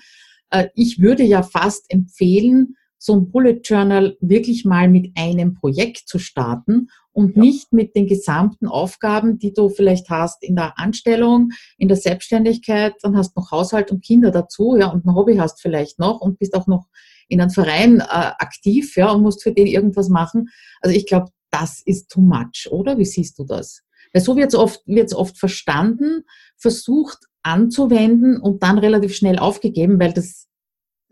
[0.51, 6.09] Äh, ich würde ja fast empfehlen, so ein Bullet Journal wirklich mal mit einem Projekt
[6.09, 7.43] zu starten und ja.
[7.43, 12.95] nicht mit den gesamten Aufgaben, die du vielleicht hast in der Anstellung, in der Selbstständigkeit,
[13.03, 16.21] dann hast du noch Haushalt und Kinder dazu, ja, und ein Hobby hast vielleicht noch
[16.21, 16.87] und bist auch noch
[17.29, 20.49] in einem Verein äh, aktiv, ja, und musst für den irgendwas machen.
[20.81, 22.99] Also ich glaube, das ist too much, oder?
[22.99, 23.83] Wie siehst du das?
[24.13, 26.25] Weil so wird es oft, wird's oft verstanden,
[26.57, 30.47] versucht anzuwenden und dann relativ schnell aufgegeben, weil das,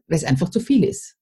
[0.08, 1.15] weil es einfach zu viel ist.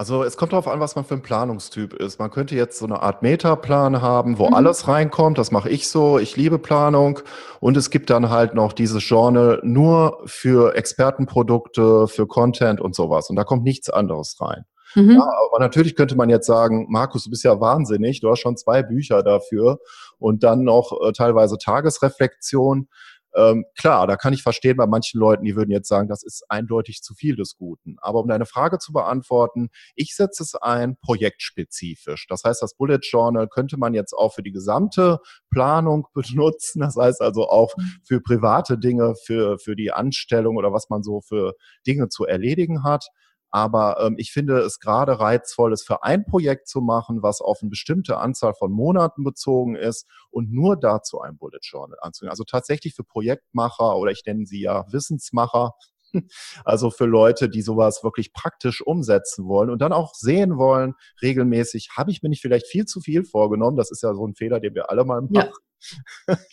[0.00, 2.18] Also es kommt darauf an, was man für ein Planungstyp ist.
[2.18, 4.54] Man könnte jetzt so eine Art Metaplan haben, wo mhm.
[4.54, 5.36] alles reinkommt.
[5.36, 6.18] Das mache ich so.
[6.18, 7.18] Ich liebe Planung.
[7.60, 13.28] Und es gibt dann halt noch dieses Journal nur für Expertenprodukte, für Content und sowas.
[13.28, 14.64] Und da kommt nichts anderes rein.
[14.94, 15.16] Mhm.
[15.16, 18.20] Ja, aber natürlich könnte man jetzt sagen, Markus, du bist ja wahnsinnig.
[18.20, 19.80] Du hast schon zwei Bücher dafür
[20.18, 22.88] und dann noch äh, teilweise Tagesreflexion.
[23.34, 26.44] Ähm, klar, da kann ich verstehen bei manchen Leuten, die würden jetzt sagen, das ist
[26.48, 27.96] eindeutig zu viel des Guten.
[28.00, 32.26] Aber um deine Frage zu beantworten, ich setze es ein projektspezifisch.
[32.28, 35.18] Das heißt, das Bullet Journal könnte man jetzt auch für die gesamte
[35.50, 36.80] Planung benutzen.
[36.80, 38.00] Das heißt also auch mhm.
[38.04, 41.54] für private Dinge, für, für die Anstellung oder was man so für
[41.86, 43.06] Dinge zu erledigen hat.
[43.50, 47.58] Aber ähm, ich finde es gerade reizvoll, es für ein Projekt zu machen, was auf
[47.60, 52.30] eine bestimmte Anzahl von Monaten bezogen ist und nur dazu ein Bullet Journal anzugehen.
[52.30, 55.74] Also tatsächlich für Projektmacher oder ich nenne sie ja Wissensmacher,
[56.64, 61.90] also für Leute, die sowas wirklich praktisch umsetzen wollen und dann auch sehen wollen, regelmäßig,
[61.96, 63.76] habe ich mir nicht vielleicht viel zu viel vorgenommen?
[63.76, 65.34] Das ist ja so ein Fehler, den wir alle mal machen.
[65.34, 65.50] Ja.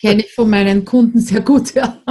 [0.00, 2.02] Kenne ich von meinen Kunden sehr gut, ja.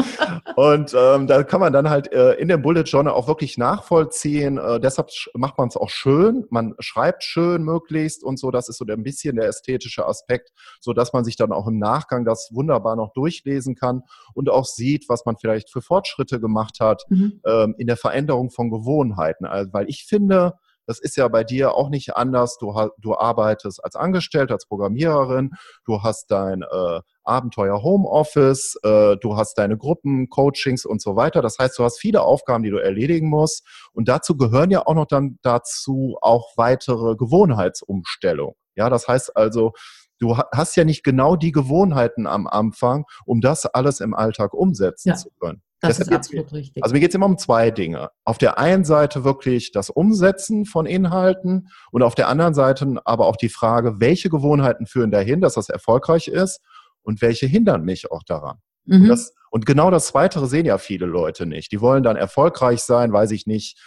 [0.55, 4.57] Und ähm, da kann man dann halt äh, in dem Bullet Journal auch wirklich nachvollziehen.
[4.57, 6.45] Äh, deshalb macht man es auch schön.
[6.49, 8.51] Man schreibt schön möglichst und so.
[8.51, 11.79] Das ist so ein bisschen der ästhetische Aspekt, so dass man sich dann auch im
[11.79, 14.03] Nachgang das wunderbar noch durchlesen kann
[14.33, 17.41] und auch sieht, was man vielleicht für Fortschritte gemacht hat mhm.
[17.45, 19.45] ähm, in der Veränderung von Gewohnheiten.
[19.45, 20.53] Also, weil ich finde,
[20.87, 22.57] das ist ja bei dir auch nicht anders.
[22.57, 25.51] Du, du arbeitest als Angestellte, als Programmiererin,
[25.85, 31.41] du hast dein äh, Abenteuer Homeoffice, äh, du hast deine Gruppen, Coachings und so weiter.
[31.41, 33.67] Das heißt, du hast viele Aufgaben, die du erledigen musst.
[33.91, 38.55] Und dazu gehören ja auch noch dann dazu auch weitere Gewohnheitsumstellungen.
[38.75, 39.73] Ja, das heißt also,
[40.19, 45.09] du hast ja nicht genau die Gewohnheiten am Anfang, um das alles im Alltag umsetzen
[45.09, 45.15] ja.
[45.15, 45.61] zu können.
[45.79, 46.83] Das Deshalb ist absolut richtig.
[46.83, 48.09] Also mir geht es immer um zwei Dinge.
[48.23, 53.27] Auf der einen Seite wirklich das Umsetzen von Inhalten und auf der anderen Seite aber
[53.27, 56.61] auch die Frage, welche Gewohnheiten führen dahin, dass das erfolgreich ist
[57.03, 58.57] und welche hindern mich auch daran.
[58.85, 59.03] Mhm.
[59.03, 61.71] Und, das, und, genau das Zweite sehen ja viele Leute nicht.
[61.71, 63.79] Die wollen dann erfolgreich sein, weiß ich nicht,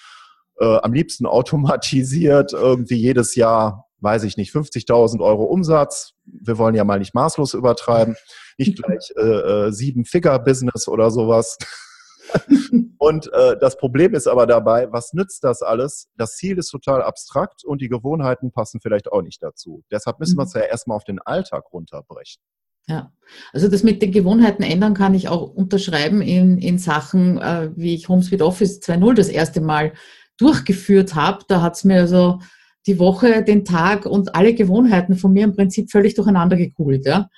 [0.60, 6.12] äh, am liebsten automatisiert irgendwie jedes Jahr, weiß ich nicht, 50.000 Euro Umsatz.
[6.42, 8.16] Wir wollen ja mal nicht maßlos übertreiben
[8.60, 11.56] nicht gleich äh, äh, Sieben-Figure-Business oder sowas.
[12.98, 16.08] und äh, das Problem ist aber dabei, was nützt das alles?
[16.16, 19.82] Das Ziel ist total abstrakt und die Gewohnheiten passen vielleicht auch nicht dazu.
[19.90, 20.40] Deshalb müssen mhm.
[20.40, 22.40] wir es ja erstmal auf den Alltag runterbrechen.
[22.86, 23.12] Ja,
[23.52, 27.94] also das mit den Gewohnheiten ändern kann ich auch unterschreiben in, in Sachen, äh, wie
[27.94, 29.92] ich HomeSuite Office 2.0 das erste Mal
[30.38, 31.44] durchgeführt habe.
[31.48, 32.40] Da hat es mir also
[32.86, 37.06] die Woche, den Tag und alle Gewohnheiten von mir im Prinzip völlig durcheinander gekugelt.
[37.06, 37.28] Ja?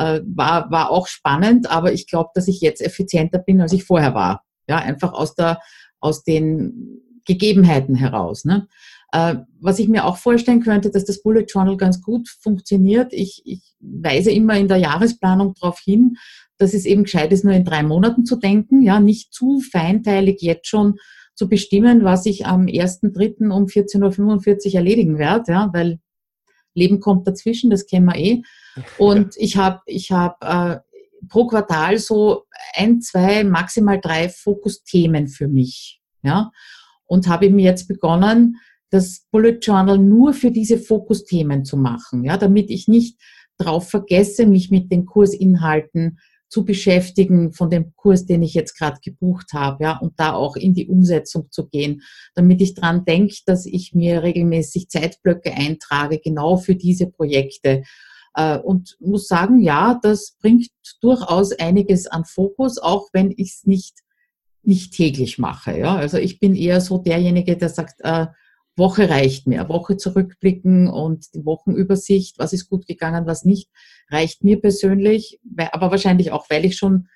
[0.00, 3.84] äh, war, war auch spannend, aber ich glaube, dass ich jetzt effizienter bin, als ich
[3.84, 4.44] vorher war.
[4.68, 5.60] Ja, einfach aus, der,
[6.00, 8.44] aus den Gegebenheiten heraus.
[8.44, 8.66] Ne?
[9.12, 13.12] Äh, was ich mir auch vorstellen könnte, dass das Bullet Journal ganz gut funktioniert.
[13.12, 16.16] Ich, ich weise immer in der Jahresplanung darauf hin,
[16.56, 20.40] dass es eben gescheit ist, nur in drei Monaten zu denken, ja, nicht zu feinteilig
[20.40, 20.96] jetzt schon
[21.40, 23.48] zu bestimmen, was ich am 1.3.
[23.50, 25.98] um 14.45 Uhr erledigen werde, ja, weil
[26.74, 28.42] Leben kommt dazwischen, das kennen wir eh.
[28.98, 30.80] Und ich habe ich hab, äh,
[31.30, 36.02] pro Quartal so ein, zwei, maximal drei Fokusthemen für mich.
[36.22, 36.50] Ja?
[37.06, 38.56] Und habe mir jetzt begonnen,
[38.90, 43.18] das Bullet Journal nur für diese Fokusthemen zu machen, ja, damit ich nicht
[43.56, 46.18] drauf vergesse, mich mit den Kursinhalten
[46.50, 50.56] zu beschäftigen von dem Kurs, den ich jetzt gerade gebucht habe, ja, und da auch
[50.56, 52.02] in die Umsetzung zu gehen,
[52.34, 57.84] damit ich dran denke, dass ich mir regelmäßig Zeitblöcke eintrage, genau für diese Projekte.
[58.34, 60.68] Äh, und muss sagen, ja, das bringt
[61.00, 64.00] durchaus einiges an Fokus, auch wenn ich es nicht,
[64.62, 65.78] nicht täglich mache.
[65.78, 65.94] Ja.
[65.96, 68.26] Also ich bin eher so derjenige, der sagt, äh,
[68.80, 69.68] Woche reicht mir.
[69.68, 73.70] Woche zurückblicken und die Wochenübersicht, was ist gut gegangen, was nicht,
[74.10, 75.38] reicht mir persönlich,
[75.70, 77.06] aber wahrscheinlich auch, weil ich schon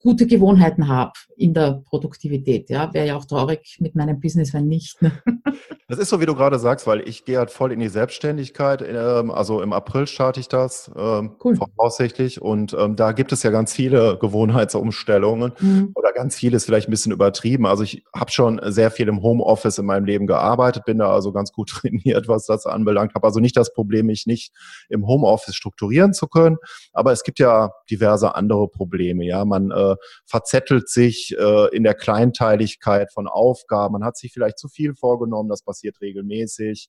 [0.00, 2.70] gute Gewohnheiten habe in der Produktivität.
[2.70, 5.02] Ja, wäre ja auch traurig mit meinem Business, wenn nicht.
[5.02, 5.10] Ne?
[5.90, 8.84] Das ist so, wie du gerade sagst, weil ich gehe halt voll in die Selbstständigkeit.
[8.86, 11.56] Ähm, also im April starte ich das ähm, cool.
[11.56, 12.42] voraussichtlich.
[12.42, 15.92] Und ähm, da gibt es ja ganz viele Gewohnheitsumstellungen mhm.
[15.94, 17.64] oder ganz vieles vielleicht ein bisschen übertrieben.
[17.64, 21.32] Also ich habe schon sehr viel im Homeoffice in meinem Leben gearbeitet, bin da also
[21.32, 23.14] ganz gut trainiert, was das anbelangt.
[23.14, 24.52] Habe also nicht das Problem, mich nicht
[24.90, 26.58] im Homeoffice strukturieren zu können.
[26.92, 29.24] Aber es gibt ja diverse andere Probleme.
[29.24, 29.96] Ja, man äh,
[30.26, 33.94] verzettelt sich äh, in der Kleinteiligkeit von Aufgaben.
[33.94, 35.48] Man hat sich vielleicht zu viel vorgenommen.
[35.48, 36.88] Das passiert regelmäßig.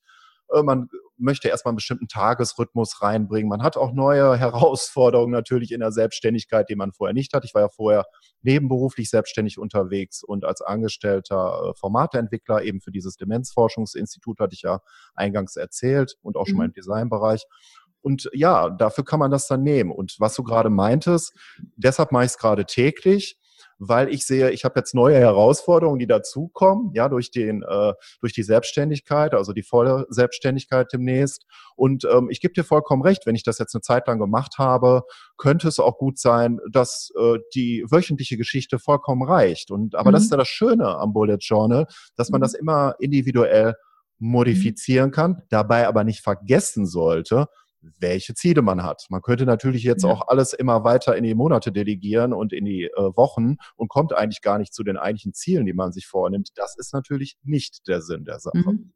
[0.52, 3.48] Äh, man möchte erstmal einen bestimmten Tagesrhythmus reinbringen.
[3.48, 7.44] Man hat auch neue Herausforderungen natürlich in der Selbstständigkeit, die man vorher nicht hat.
[7.44, 8.04] Ich war ja vorher
[8.42, 14.80] nebenberuflich selbstständig unterwegs und als angestellter äh, Formateentwickler eben für dieses Demenzforschungsinstitut hatte ich ja
[15.14, 16.70] eingangs erzählt und auch schon mal mhm.
[16.70, 17.44] im Designbereich.
[18.02, 19.90] Und ja, dafür kann man das dann nehmen.
[19.90, 21.34] Und was du gerade meintest,
[21.76, 23.38] deshalb mache ich es gerade täglich
[23.80, 28.34] weil ich sehe, ich habe jetzt neue Herausforderungen, die dazukommen, ja, durch den, äh, durch
[28.34, 31.46] die Selbstständigkeit, also die volle Selbstständigkeit demnächst.
[31.76, 34.58] Und ähm, ich gebe dir vollkommen recht, wenn ich das jetzt eine Zeit lang gemacht
[34.58, 35.02] habe,
[35.38, 39.70] könnte es auch gut sein, dass äh, die wöchentliche Geschichte vollkommen reicht.
[39.70, 40.14] Und aber mhm.
[40.14, 42.42] das ist ja das Schöne am Bullet Journal, dass man mhm.
[42.42, 43.76] das immer individuell
[44.18, 47.46] modifizieren kann, dabei aber nicht vergessen sollte,
[47.98, 49.06] welche Ziele man hat.
[49.08, 50.10] Man könnte natürlich jetzt ja.
[50.10, 54.14] auch alles immer weiter in die Monate delegieren und in die äh, Wochen und kommt
[54.14, 56.50] eigentlich gar nicht zu den eigentlichen Zielen, die man sich vornimmt.
[56.56, 58.58] Das ist natürlich nicht der Sinn der Sache.
[58.58, 58.92] Mhm.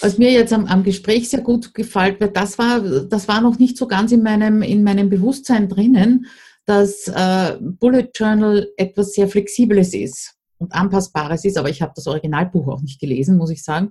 [0.00, 3.58] Was mir jetzt am, am, Gespräch sehr gut gefällt, weil das war, das war noch
[3.58, 6.26] nicht so ganz in meinem, in meinem Bewusstsein drinnen,
[6.66, 12.06] dass äh, Bullet Journal etwas sehr Flexibles ist und Anpassbares ist, aber ich habe das
[12.06, 13.90] Originalbuch auch nicht gelesen, muss ich sagen.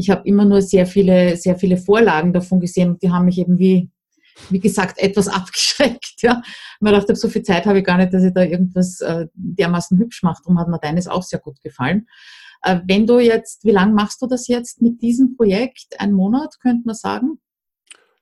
[0.00, 3.38] Ich habe immer nur sehr viele, sehr viele Vorlagen davon gesehen und die haben mich
[3.38, 3.90] eben wie,
[4.48, 6.22] wie gesagt, etwas abgeschreckt.
[6.22, 6.42] Ja.
[6.80, 9.98] Man dachte, so viel Zeit habe ich gar nicht, dass ich da irgendwas äh, dermaßen
[9.98, 10.42] hübsch mache.
[10.42, 12.06] Darum hat mir deines auch sehr gut gefallen.
[12.62, 15.98] Äh, wenn du jetzt, wie lange machst du das jetzt mit diesem Projekt?
[15.98, 17.38] Ein Monat, könnte man sagen?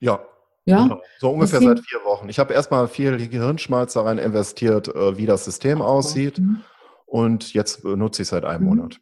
[0.00, 0.20] Ja,
[0.64, 0.82] ja.
[0.82, 1.00] Genau.
[1.18, 2.28] So ungefähr seit vier Wochen.
[2.28, 6.38] Ich habe erstmal viel Gehirnschmalz daran investiert, äh, wie das System aussieht.
[6.38, 6.62] Mhm.
[7.06, 8.68] Und jetzt nutze ich seit einem mhm.
[8.68, 9.00] Monat.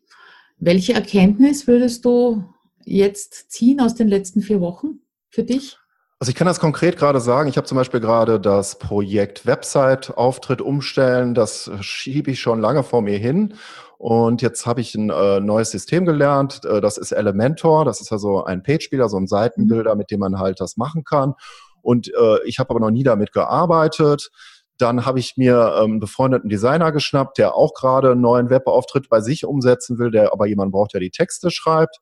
[0.59, 2.45] Welche Erkenntnis würdest du
[2.87, 5.77] jetzt ziehen aus den letzten vier Wochen für dich?
[6.19, 7.49] Also ich kann das konkret gerade sagen.
[7.51, 11.35] Ich habe zum Beispiel gerade das Projekt Website-Auftritt umstellen.
[11.35, 13.55] Das schiebe ich schon lange vor mir hin.
[13.99, 16.65] Und jetzt habe ich ein äh, neues System gelernt.
[16.65, 17.85] Äh, das ist Elementor.
[17.85, 19.99] Das ist also ein Page-Builder, so ein Seitenbilder, mhm.
[19.99, 21.35] mit dem man halt das machen kann.
[21.83, 24.31] Und äh, ich habe aber noch nie damit gearbeitet.
[24.79, 29.09] Dann habe ich mir ähm, einen befreundeten Designer geschnappt, der auch gerade einen neuen Webauftritt
[29.09, 31.99] bei sich umsetzen will, der aber jemand braucht, der die Texte schreibt.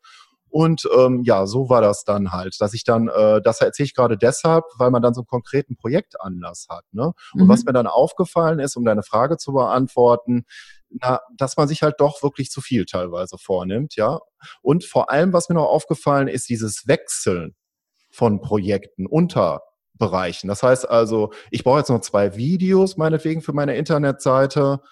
[0.55, 3.95] Und ähm, ja, so war das dann halt, dass ich dann, äh, das erzähle ich
[3.95, 6.85] gerade deshalb, weil man dann so einen konkreten Projektanlass hat.
[6.93, 7.13] Ne?
[7.33, 7.49] Und mhm.
[7.49, 10.45] was mir dann aufgefallen ist, um deine Frage zu beantworten,
[10.91, 14.21] na, dass man sich halt doch wirklich zu viel teilweise vornimmt, ja.
[14.63, 17.57] Und vor allem, was mir noch aufgefallen ist, dieses Wechseln
[18.13, 19.63] von Projekten unter
[19.95, 20.47] Bereichen.
[20.47, 24.83] Das heißt also, ich brauche jetzt noch zwei Videos, meinetwegen, für meine Internetseite,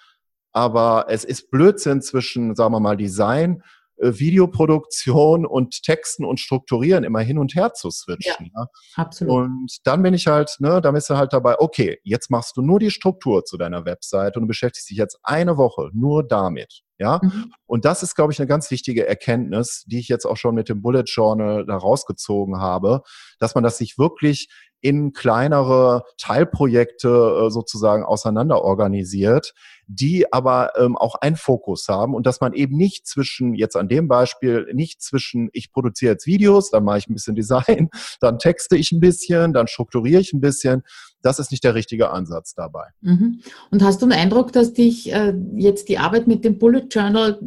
[0.51, 3.63] aber es ist Blödsinn zwischen, sagen wir mal, Design
[4.03, 8.51] Videoproduktion und Texten und Strukturieren immer hin und her zu switchen.
[8.53, 8.67] Ja, ja.
[8.95, 9.33] absolut.
[9.33, 12.61] Und dann bin ich halt, ne, da bist du halt dabei, okay, jetzt machst du
[12.61, 16.81] nur die Struktur zu deiner Website und beschäftigst dich jetzt eine Woche nur damit.
[16.99, 17.51] Ja, mhm.
[17.65, 20.69] und das ist, glaube ich, eine ganz wichtige Erkenntnis, die ich jetzt auch schon mit
[20.69, 23.01] dem Bullet Journal da rausgezogen habe,
[23.39, 24.47] dass man das sich wirklich
[24.79, 29.53] in kleinere Teilprojekte äh, sozusagen auseinander organisiert,
[29.87, 33.87] die aber ähm, auch einen Fokus haben und dass man eben nicht zwischen, jetzt an
[33.87, 37.89] dem Beispiel, nicht zwischen, ich produziere jetzt Videos, dann mache ich ein bisschen Design,
[38.21, 40.83] dann texte ich ein bisschen, dann strukturiere ich ein bisschen.
[41.21, 42.87] Das ist nicht der richtige Ansatz dabei.
[43.01, 43.41] Mhm.
[43.71, 47.39] Und hast du den Eindruck, dass dich äh, jetzt die Arbeit mit dem Bullet Journal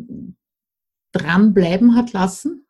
[1.13, 2.67] dranbleiben hat lassen?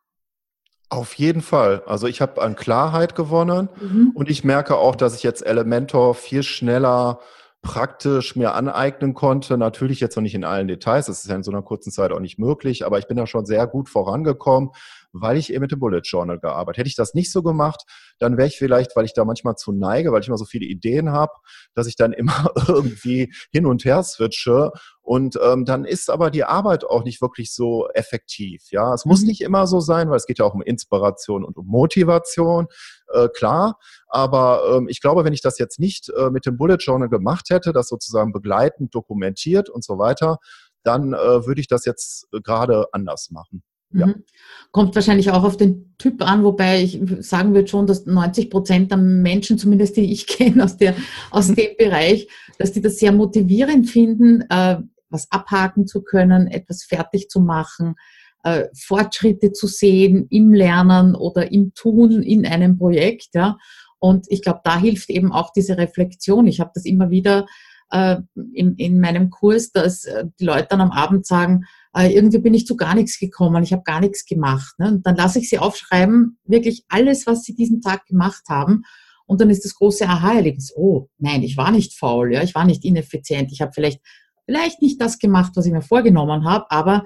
[0.88, 1.82] Auf jeden Fall.
[1.86, 4.12] Also ich habe an Klarheit gewonnen mhm.
[4.14, 7.20] und ich merke auch, dass ich jetzt Elementor viel schneller
[7.62, 9.58] praktisch mir aneignen konnte.
[9.58, 12.12] Natürlich jetzt noch nicht in allen Details, das ist ja in so einer kurzen Zeit
[12.12, 14.70] auch nicht möglich, aber ich bin da schon sehr gut vorangekommen,
[15.20, 16.78] weil ich eben mit dem Bullet Journal gearbeitet.
[16.78, 17.82] Hätte ich das nicht so gemacht,
[18.18, 20.66] dann wäre ich vielleicht, weil ich da manchmal zu neige, weil ich immer so viele
[20.66, 21.32] Ideen habe,
[21.74, 24.72] dass ich dann immer irgendwie hin und her switche
[25.06, 28.64] und ähm, dann ist aber die Arbeit auch nicht wirklich so effektiv.
[28.72, 29.28] Ja, es muss mhm.
[29.28, 32.66] nicht immer so sein, weil es geht ja auch um Inspiration und um Motivation,
[33.12, 33.78] äh, klar.
[34.08, 37.50] Aber ähm, ich glaube, wenn ich das jetzt nicht äh, mit dem Bullet Journal gemacht
[37.50, 40.38] hätte, das sozusagen begleitend dokumentiert und so weiter,
[40.82, 43.62] dann äh, würde ich das jetzt äh, gerade anders machen.
[43.92, 44.06] Ja.
[44.06, 44.24] Mhm.
[44.72, 48.90] Kommt wahrscheinlich auch auf den Typ an, wobei ich sagen würde schon, dass 90 Prozent
[48.90, 50.94] der Menschen, zumindest die ich kenne aus, der,
[51.30, 56.84] aus dem Bereich, dass die das sehr motivierend finden, äh, was abhaken zu können, etwas
[56.84, 57.94] fertig zu machen,
[58.42, 63.34] äh, Fortschritte zu sehen im Lernen oder im Tun in einem Projekt.
[63.34, 63.56] Ja.
[63.98, 66.46] Und ich glaube, da hilft eben auch diese Reflexion.
[66.46, 67.46] Ich habe das immer wieder
[67.90, 68.16] äh,
[68.52, 71.64] in, in meinem Kurs, dass äh, die Leute dann am Abend sagen,
[71.96, 74.78] äh, irgendwie bin ich zu gar nichts gekommen, ich habe gar nichts gemacht.
[74.78, 74.88] Ne?
[74.88, 78.82] Und dann lasse ich sie aufschreiben, wirklich alles, was sie diesen Tag gemacht haben.
[79.24, 82.64] Und dann ist das große Aha-Erlebnis, oh nein, ich war nicht faul, ja, ich war
[82.64, 84.00] nicht ineffizient, ich habe vielleicht,
[84.44, 87.04] vielleicht nicht das gemacht, was ich mir vorgenommen habe, aber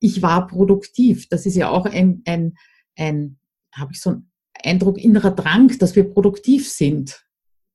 [0.00, 1.28] ich war produktiv.
[1.28, 2.54] Das ist ja auch ein, ein,
[2.96, 3.38] ein
[3.74, 4.30] habe ich so einen
[4.62, 7.24] Eindruck, innerer Drang, dass wir produktiv sind.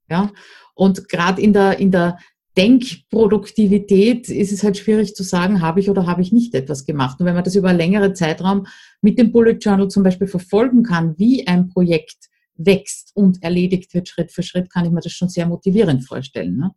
[0.10, 0.32] Ja,
[0.76, 2.18] und gerade in der, in der
[2.58, 7.20] Denkproduktivität ist es halt schwierig zu sagen, habe ich oder habe ich nicht etwas gemacht.
[7.20, 8.68] Und wenn man das über einen längeren Zeitraum
[9.02, 14.08] mit dem Bullet Journal zum Beispiel verfolgen kann, wie ein Projekt wächst und erledigt wird
[14.08, 16.58] Schritt für Schritt, kann ich mir das schon sehr motivierend vorstellen.
[16.58, 16.72] Ne?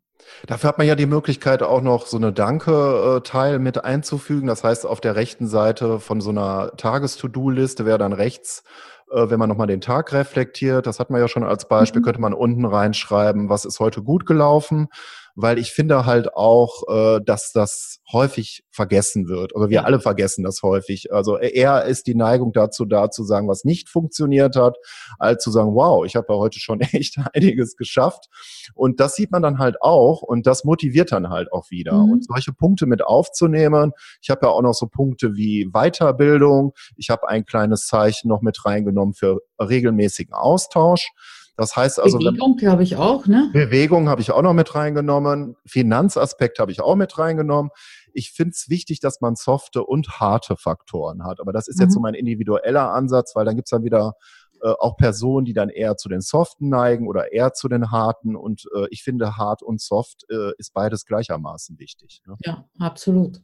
[0.46, 4.46] Dafür hat man ja die Möglichkeit, auch noch so eine Danke-Teil mit einzufügen.
[4.46, 8.64] Das heißt, auf der rechten Seite von so einer Tages-To-Do-Liste wäre dann rechts
[9.10, 12.04] äh, wenn man nochmal den Tag reflektiert, das hat man ja schon als Beispiel, mhm.
[12.06, 14.88] könnte man unten reinschreiben, was ist heute gut gelaufen,
[15.36, 19.54] weil ich finde halt auch, äh, dass das häufig vergessen wird.
[19.54, 21.12] Oder wir alle vergessen das häufig.
[21.12, 24.78] Also eher ist die Neigung dazu da, zu sagen, was nicht funktioniert hat,
[25.18, 28.26] als zu sagen, wow, ich habe ja heute schon echt einiges geschafft.
[28.74, 31.92] Und das sieht man dann halt auch und das motiviert dann halt auch wieder.
[31.92, 32.12] Mhm.
[32.12, 33.92] Und solche Punkte mit aufzunehmen.
[34.22, 36.72] Ich habe ja auch noch so Punkte wie Weiterbildung.
[36.96, 41.10] Ich habe ein kleines Zeichen noch mit reingenommen für regelmäßigen Austausch.
[41.56, 42.18] Das heißt also.
[42.18, 43.50] Bewegung glaube ich auch, ne?
[43.52, 45.56] Bewegung habe ich auch noch mit reingenommen.
[45.64, 47.70] Finanzaspekt habe ich auch mit reingenommen.
[48.12, 51.40] Ich finde es wichtig, dass man softe und harte Faktoren hat.
[51.40, 51.84] Aber das ist mhm.
[51.84, 54.14] jetzt so mein individueller Ansatz, weil dann gibt es dann wieder
[54.62, 58.36] äh, auch Personen, die dann eher zu den Soften neigen oder eher zu den Harten.
[58.36, 62.22] Und äh, ich finde, hart und soft äh, ist beides gleichermaßen wichtig.
[62.26, 62.36] Ne?
[62.44, 63.40] Ja, absolut.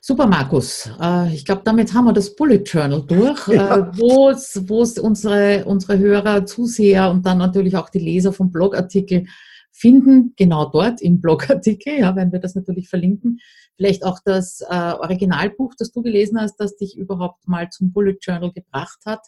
[0.00, 0.90] Super, Markus.
[1.00, 3.76] Äh, ich glaube, damit haben wir das Bullet Journal durch, ja.
[3.76, 9.26] Äh, wo es unsere, unsere Hörer, Zuseher und dann natürlich auch die Leser vom Blogartikel
[9.72, 13.40] finden, genau dort im Blogartikel, ja, werden wir das natürlich verlinken.
[13.76, 18.18] Vielleicht auch das äh, Originalbuch, das du gelesen hast, das dich überhaupt mal zum Bullet
[18.20, 19.26] Journal gebracht hat.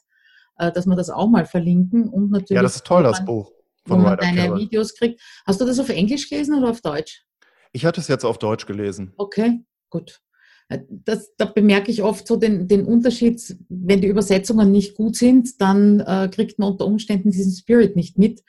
[0.58, 2.56] Äh, dass wir das auch mal verlinken und natürlich.
[2.56, 3.50] Ja, das ist toll, das Buch.
[3.86, 4.60] Von wo man deine Carroll.
[4.60, 5.20] Videos kriegt.
[5.46, 7.24] Hast du das auf Englisch gelesen oder auf Deutsch?
[7.72, 9.12] Ich hatte es jetzt auf Deutsch gelesen.
[9.16, 10.20] Okay, gut.
[10.68, 15.16] Äh, das, da bemerke ich oft so den, den Unterschied, wenn die Übersetzungen nicht gut
[15.16, 18.42] sind, dann äh, kriegt man unter Umständen diesen Spirit nicht mit,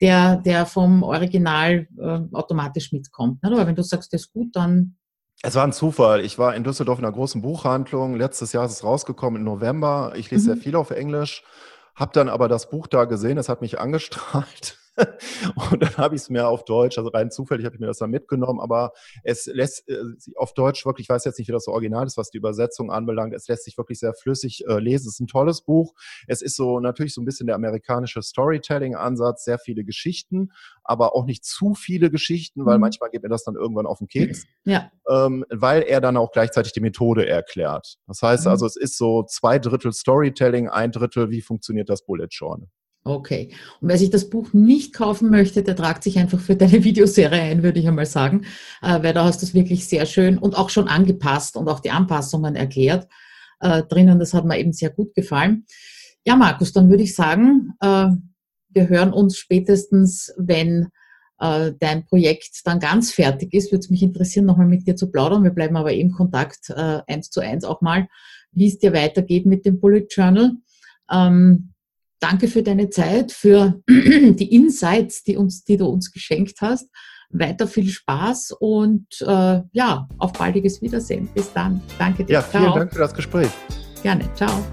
[0.00, 3.42] der, der vom Original äh, automatisch mitkommt.
[3.42, 3.50] Ne?
[3.52, 4.96] Aber wenn du sagst, das ist gut, dann
[5.42, 6.24] es war ein Zufall.
[6.24, 8.14] Ich war in Düsseldorf in einer großen Buchhandlung.
[8.16, 10.12] Letztes Jahr ist es rausgekommen im November.
[10.16, 10.54] Ich lese mhm.
[10.54, 11.44] sehr viel auf Englisch,
[11.94, 13.38] habe dann aber das Buch da gesehen.
[13.38, 14.78] Es hat mich angestrahlt.
[15.70, 17.98] Und dann habe ich es mir auf Deutsch, also rein zufällig habe ich mir das
[17.98, 20.02] dann mitgenommen, aber es lässt äh,
[20.36, 22.90] auf Deutsch wirklich, ich weiß jetzt nicht, wie das so original ist, was die Übersetzung
[22.90, 25.08] anbelangt, es lässt sich wirklich sehr flüssig äh, lesen.
[25.08, 25.94] Es ist ein tolles Buch.
[26.26, 30.50] Es ist so natürlich so ein bisschen der amerikanische Storytelling-Ansatz, sehr viele Geschichten,
[30.82, 32.82] aber auch nicht zu viele Geschichten, weil mhm.
[32.82, 34.44] manchmal geht mir das dann irgendwann auf den Keks.
[34.64, 34.90] Ja.
[35.08, 37.96] Ähm, weil er dann auch gleichzeitig die Methode erklärt.
[38.06, 38.50] Das heißt mhm.
[38.50, 42.68] also, es ist so zwei Drittel Storytelling, ein Drittel, wie funktioniert das Bullet Journal.
[43.02, 43.50] Okay.
[43.80, 47.40] Und wer sich das Buch nicht kaufen möchte, der tragt sich einfach für deine Videoserie
[47.40, 48.44] ein, würde ich einmal sagen,
[48.82, 51.80] äh, weil da hast du es wirklich sehr schön und auch schon angepasst und auch
[51.80, 53.08] die Anpassungen erklärt
[53.60, 54.18] äh, drinnen.
[54.18, 55.64] Das hat mir eben sehr gut gefallen.
[56.26, 58.08] Ja, Markus, dann würde ich sagen, äh,
[58.68, 60.88] wir hören uns spätestens, wenn
[61.42, 63.72] dein Projekt dann ganz fertig ist.
[63.72, 65.42] Würde es mich interessieren, nochmal mit dir zu plaudern.
[65.42, 68.08] Wir bleiben aber im Kontakt eins zu eins auch mal,
[68.52, 70.52] wie es dir weitergeht mit dem Bullet Journal.
[71.10, 71.72] Ähm,
[72.20, 76.88] Danke für deine Zeit, für die Insights, die, uns, die du uns geschenkt hast.
[77.30, 81.28] Weiter viel Spaß und äh, ja, auf baldiges Wiedersehen.
[81.34, 81.80] Bis dann.
[81.98, 82.34] Danke dir.
[82.34, 82.78] Ja, vielen Ciao.
[82.78, 83.50] Dank für das Gespräch.
[84.02, 84.28] Gerne.
[84.34, 84.64] Ciao.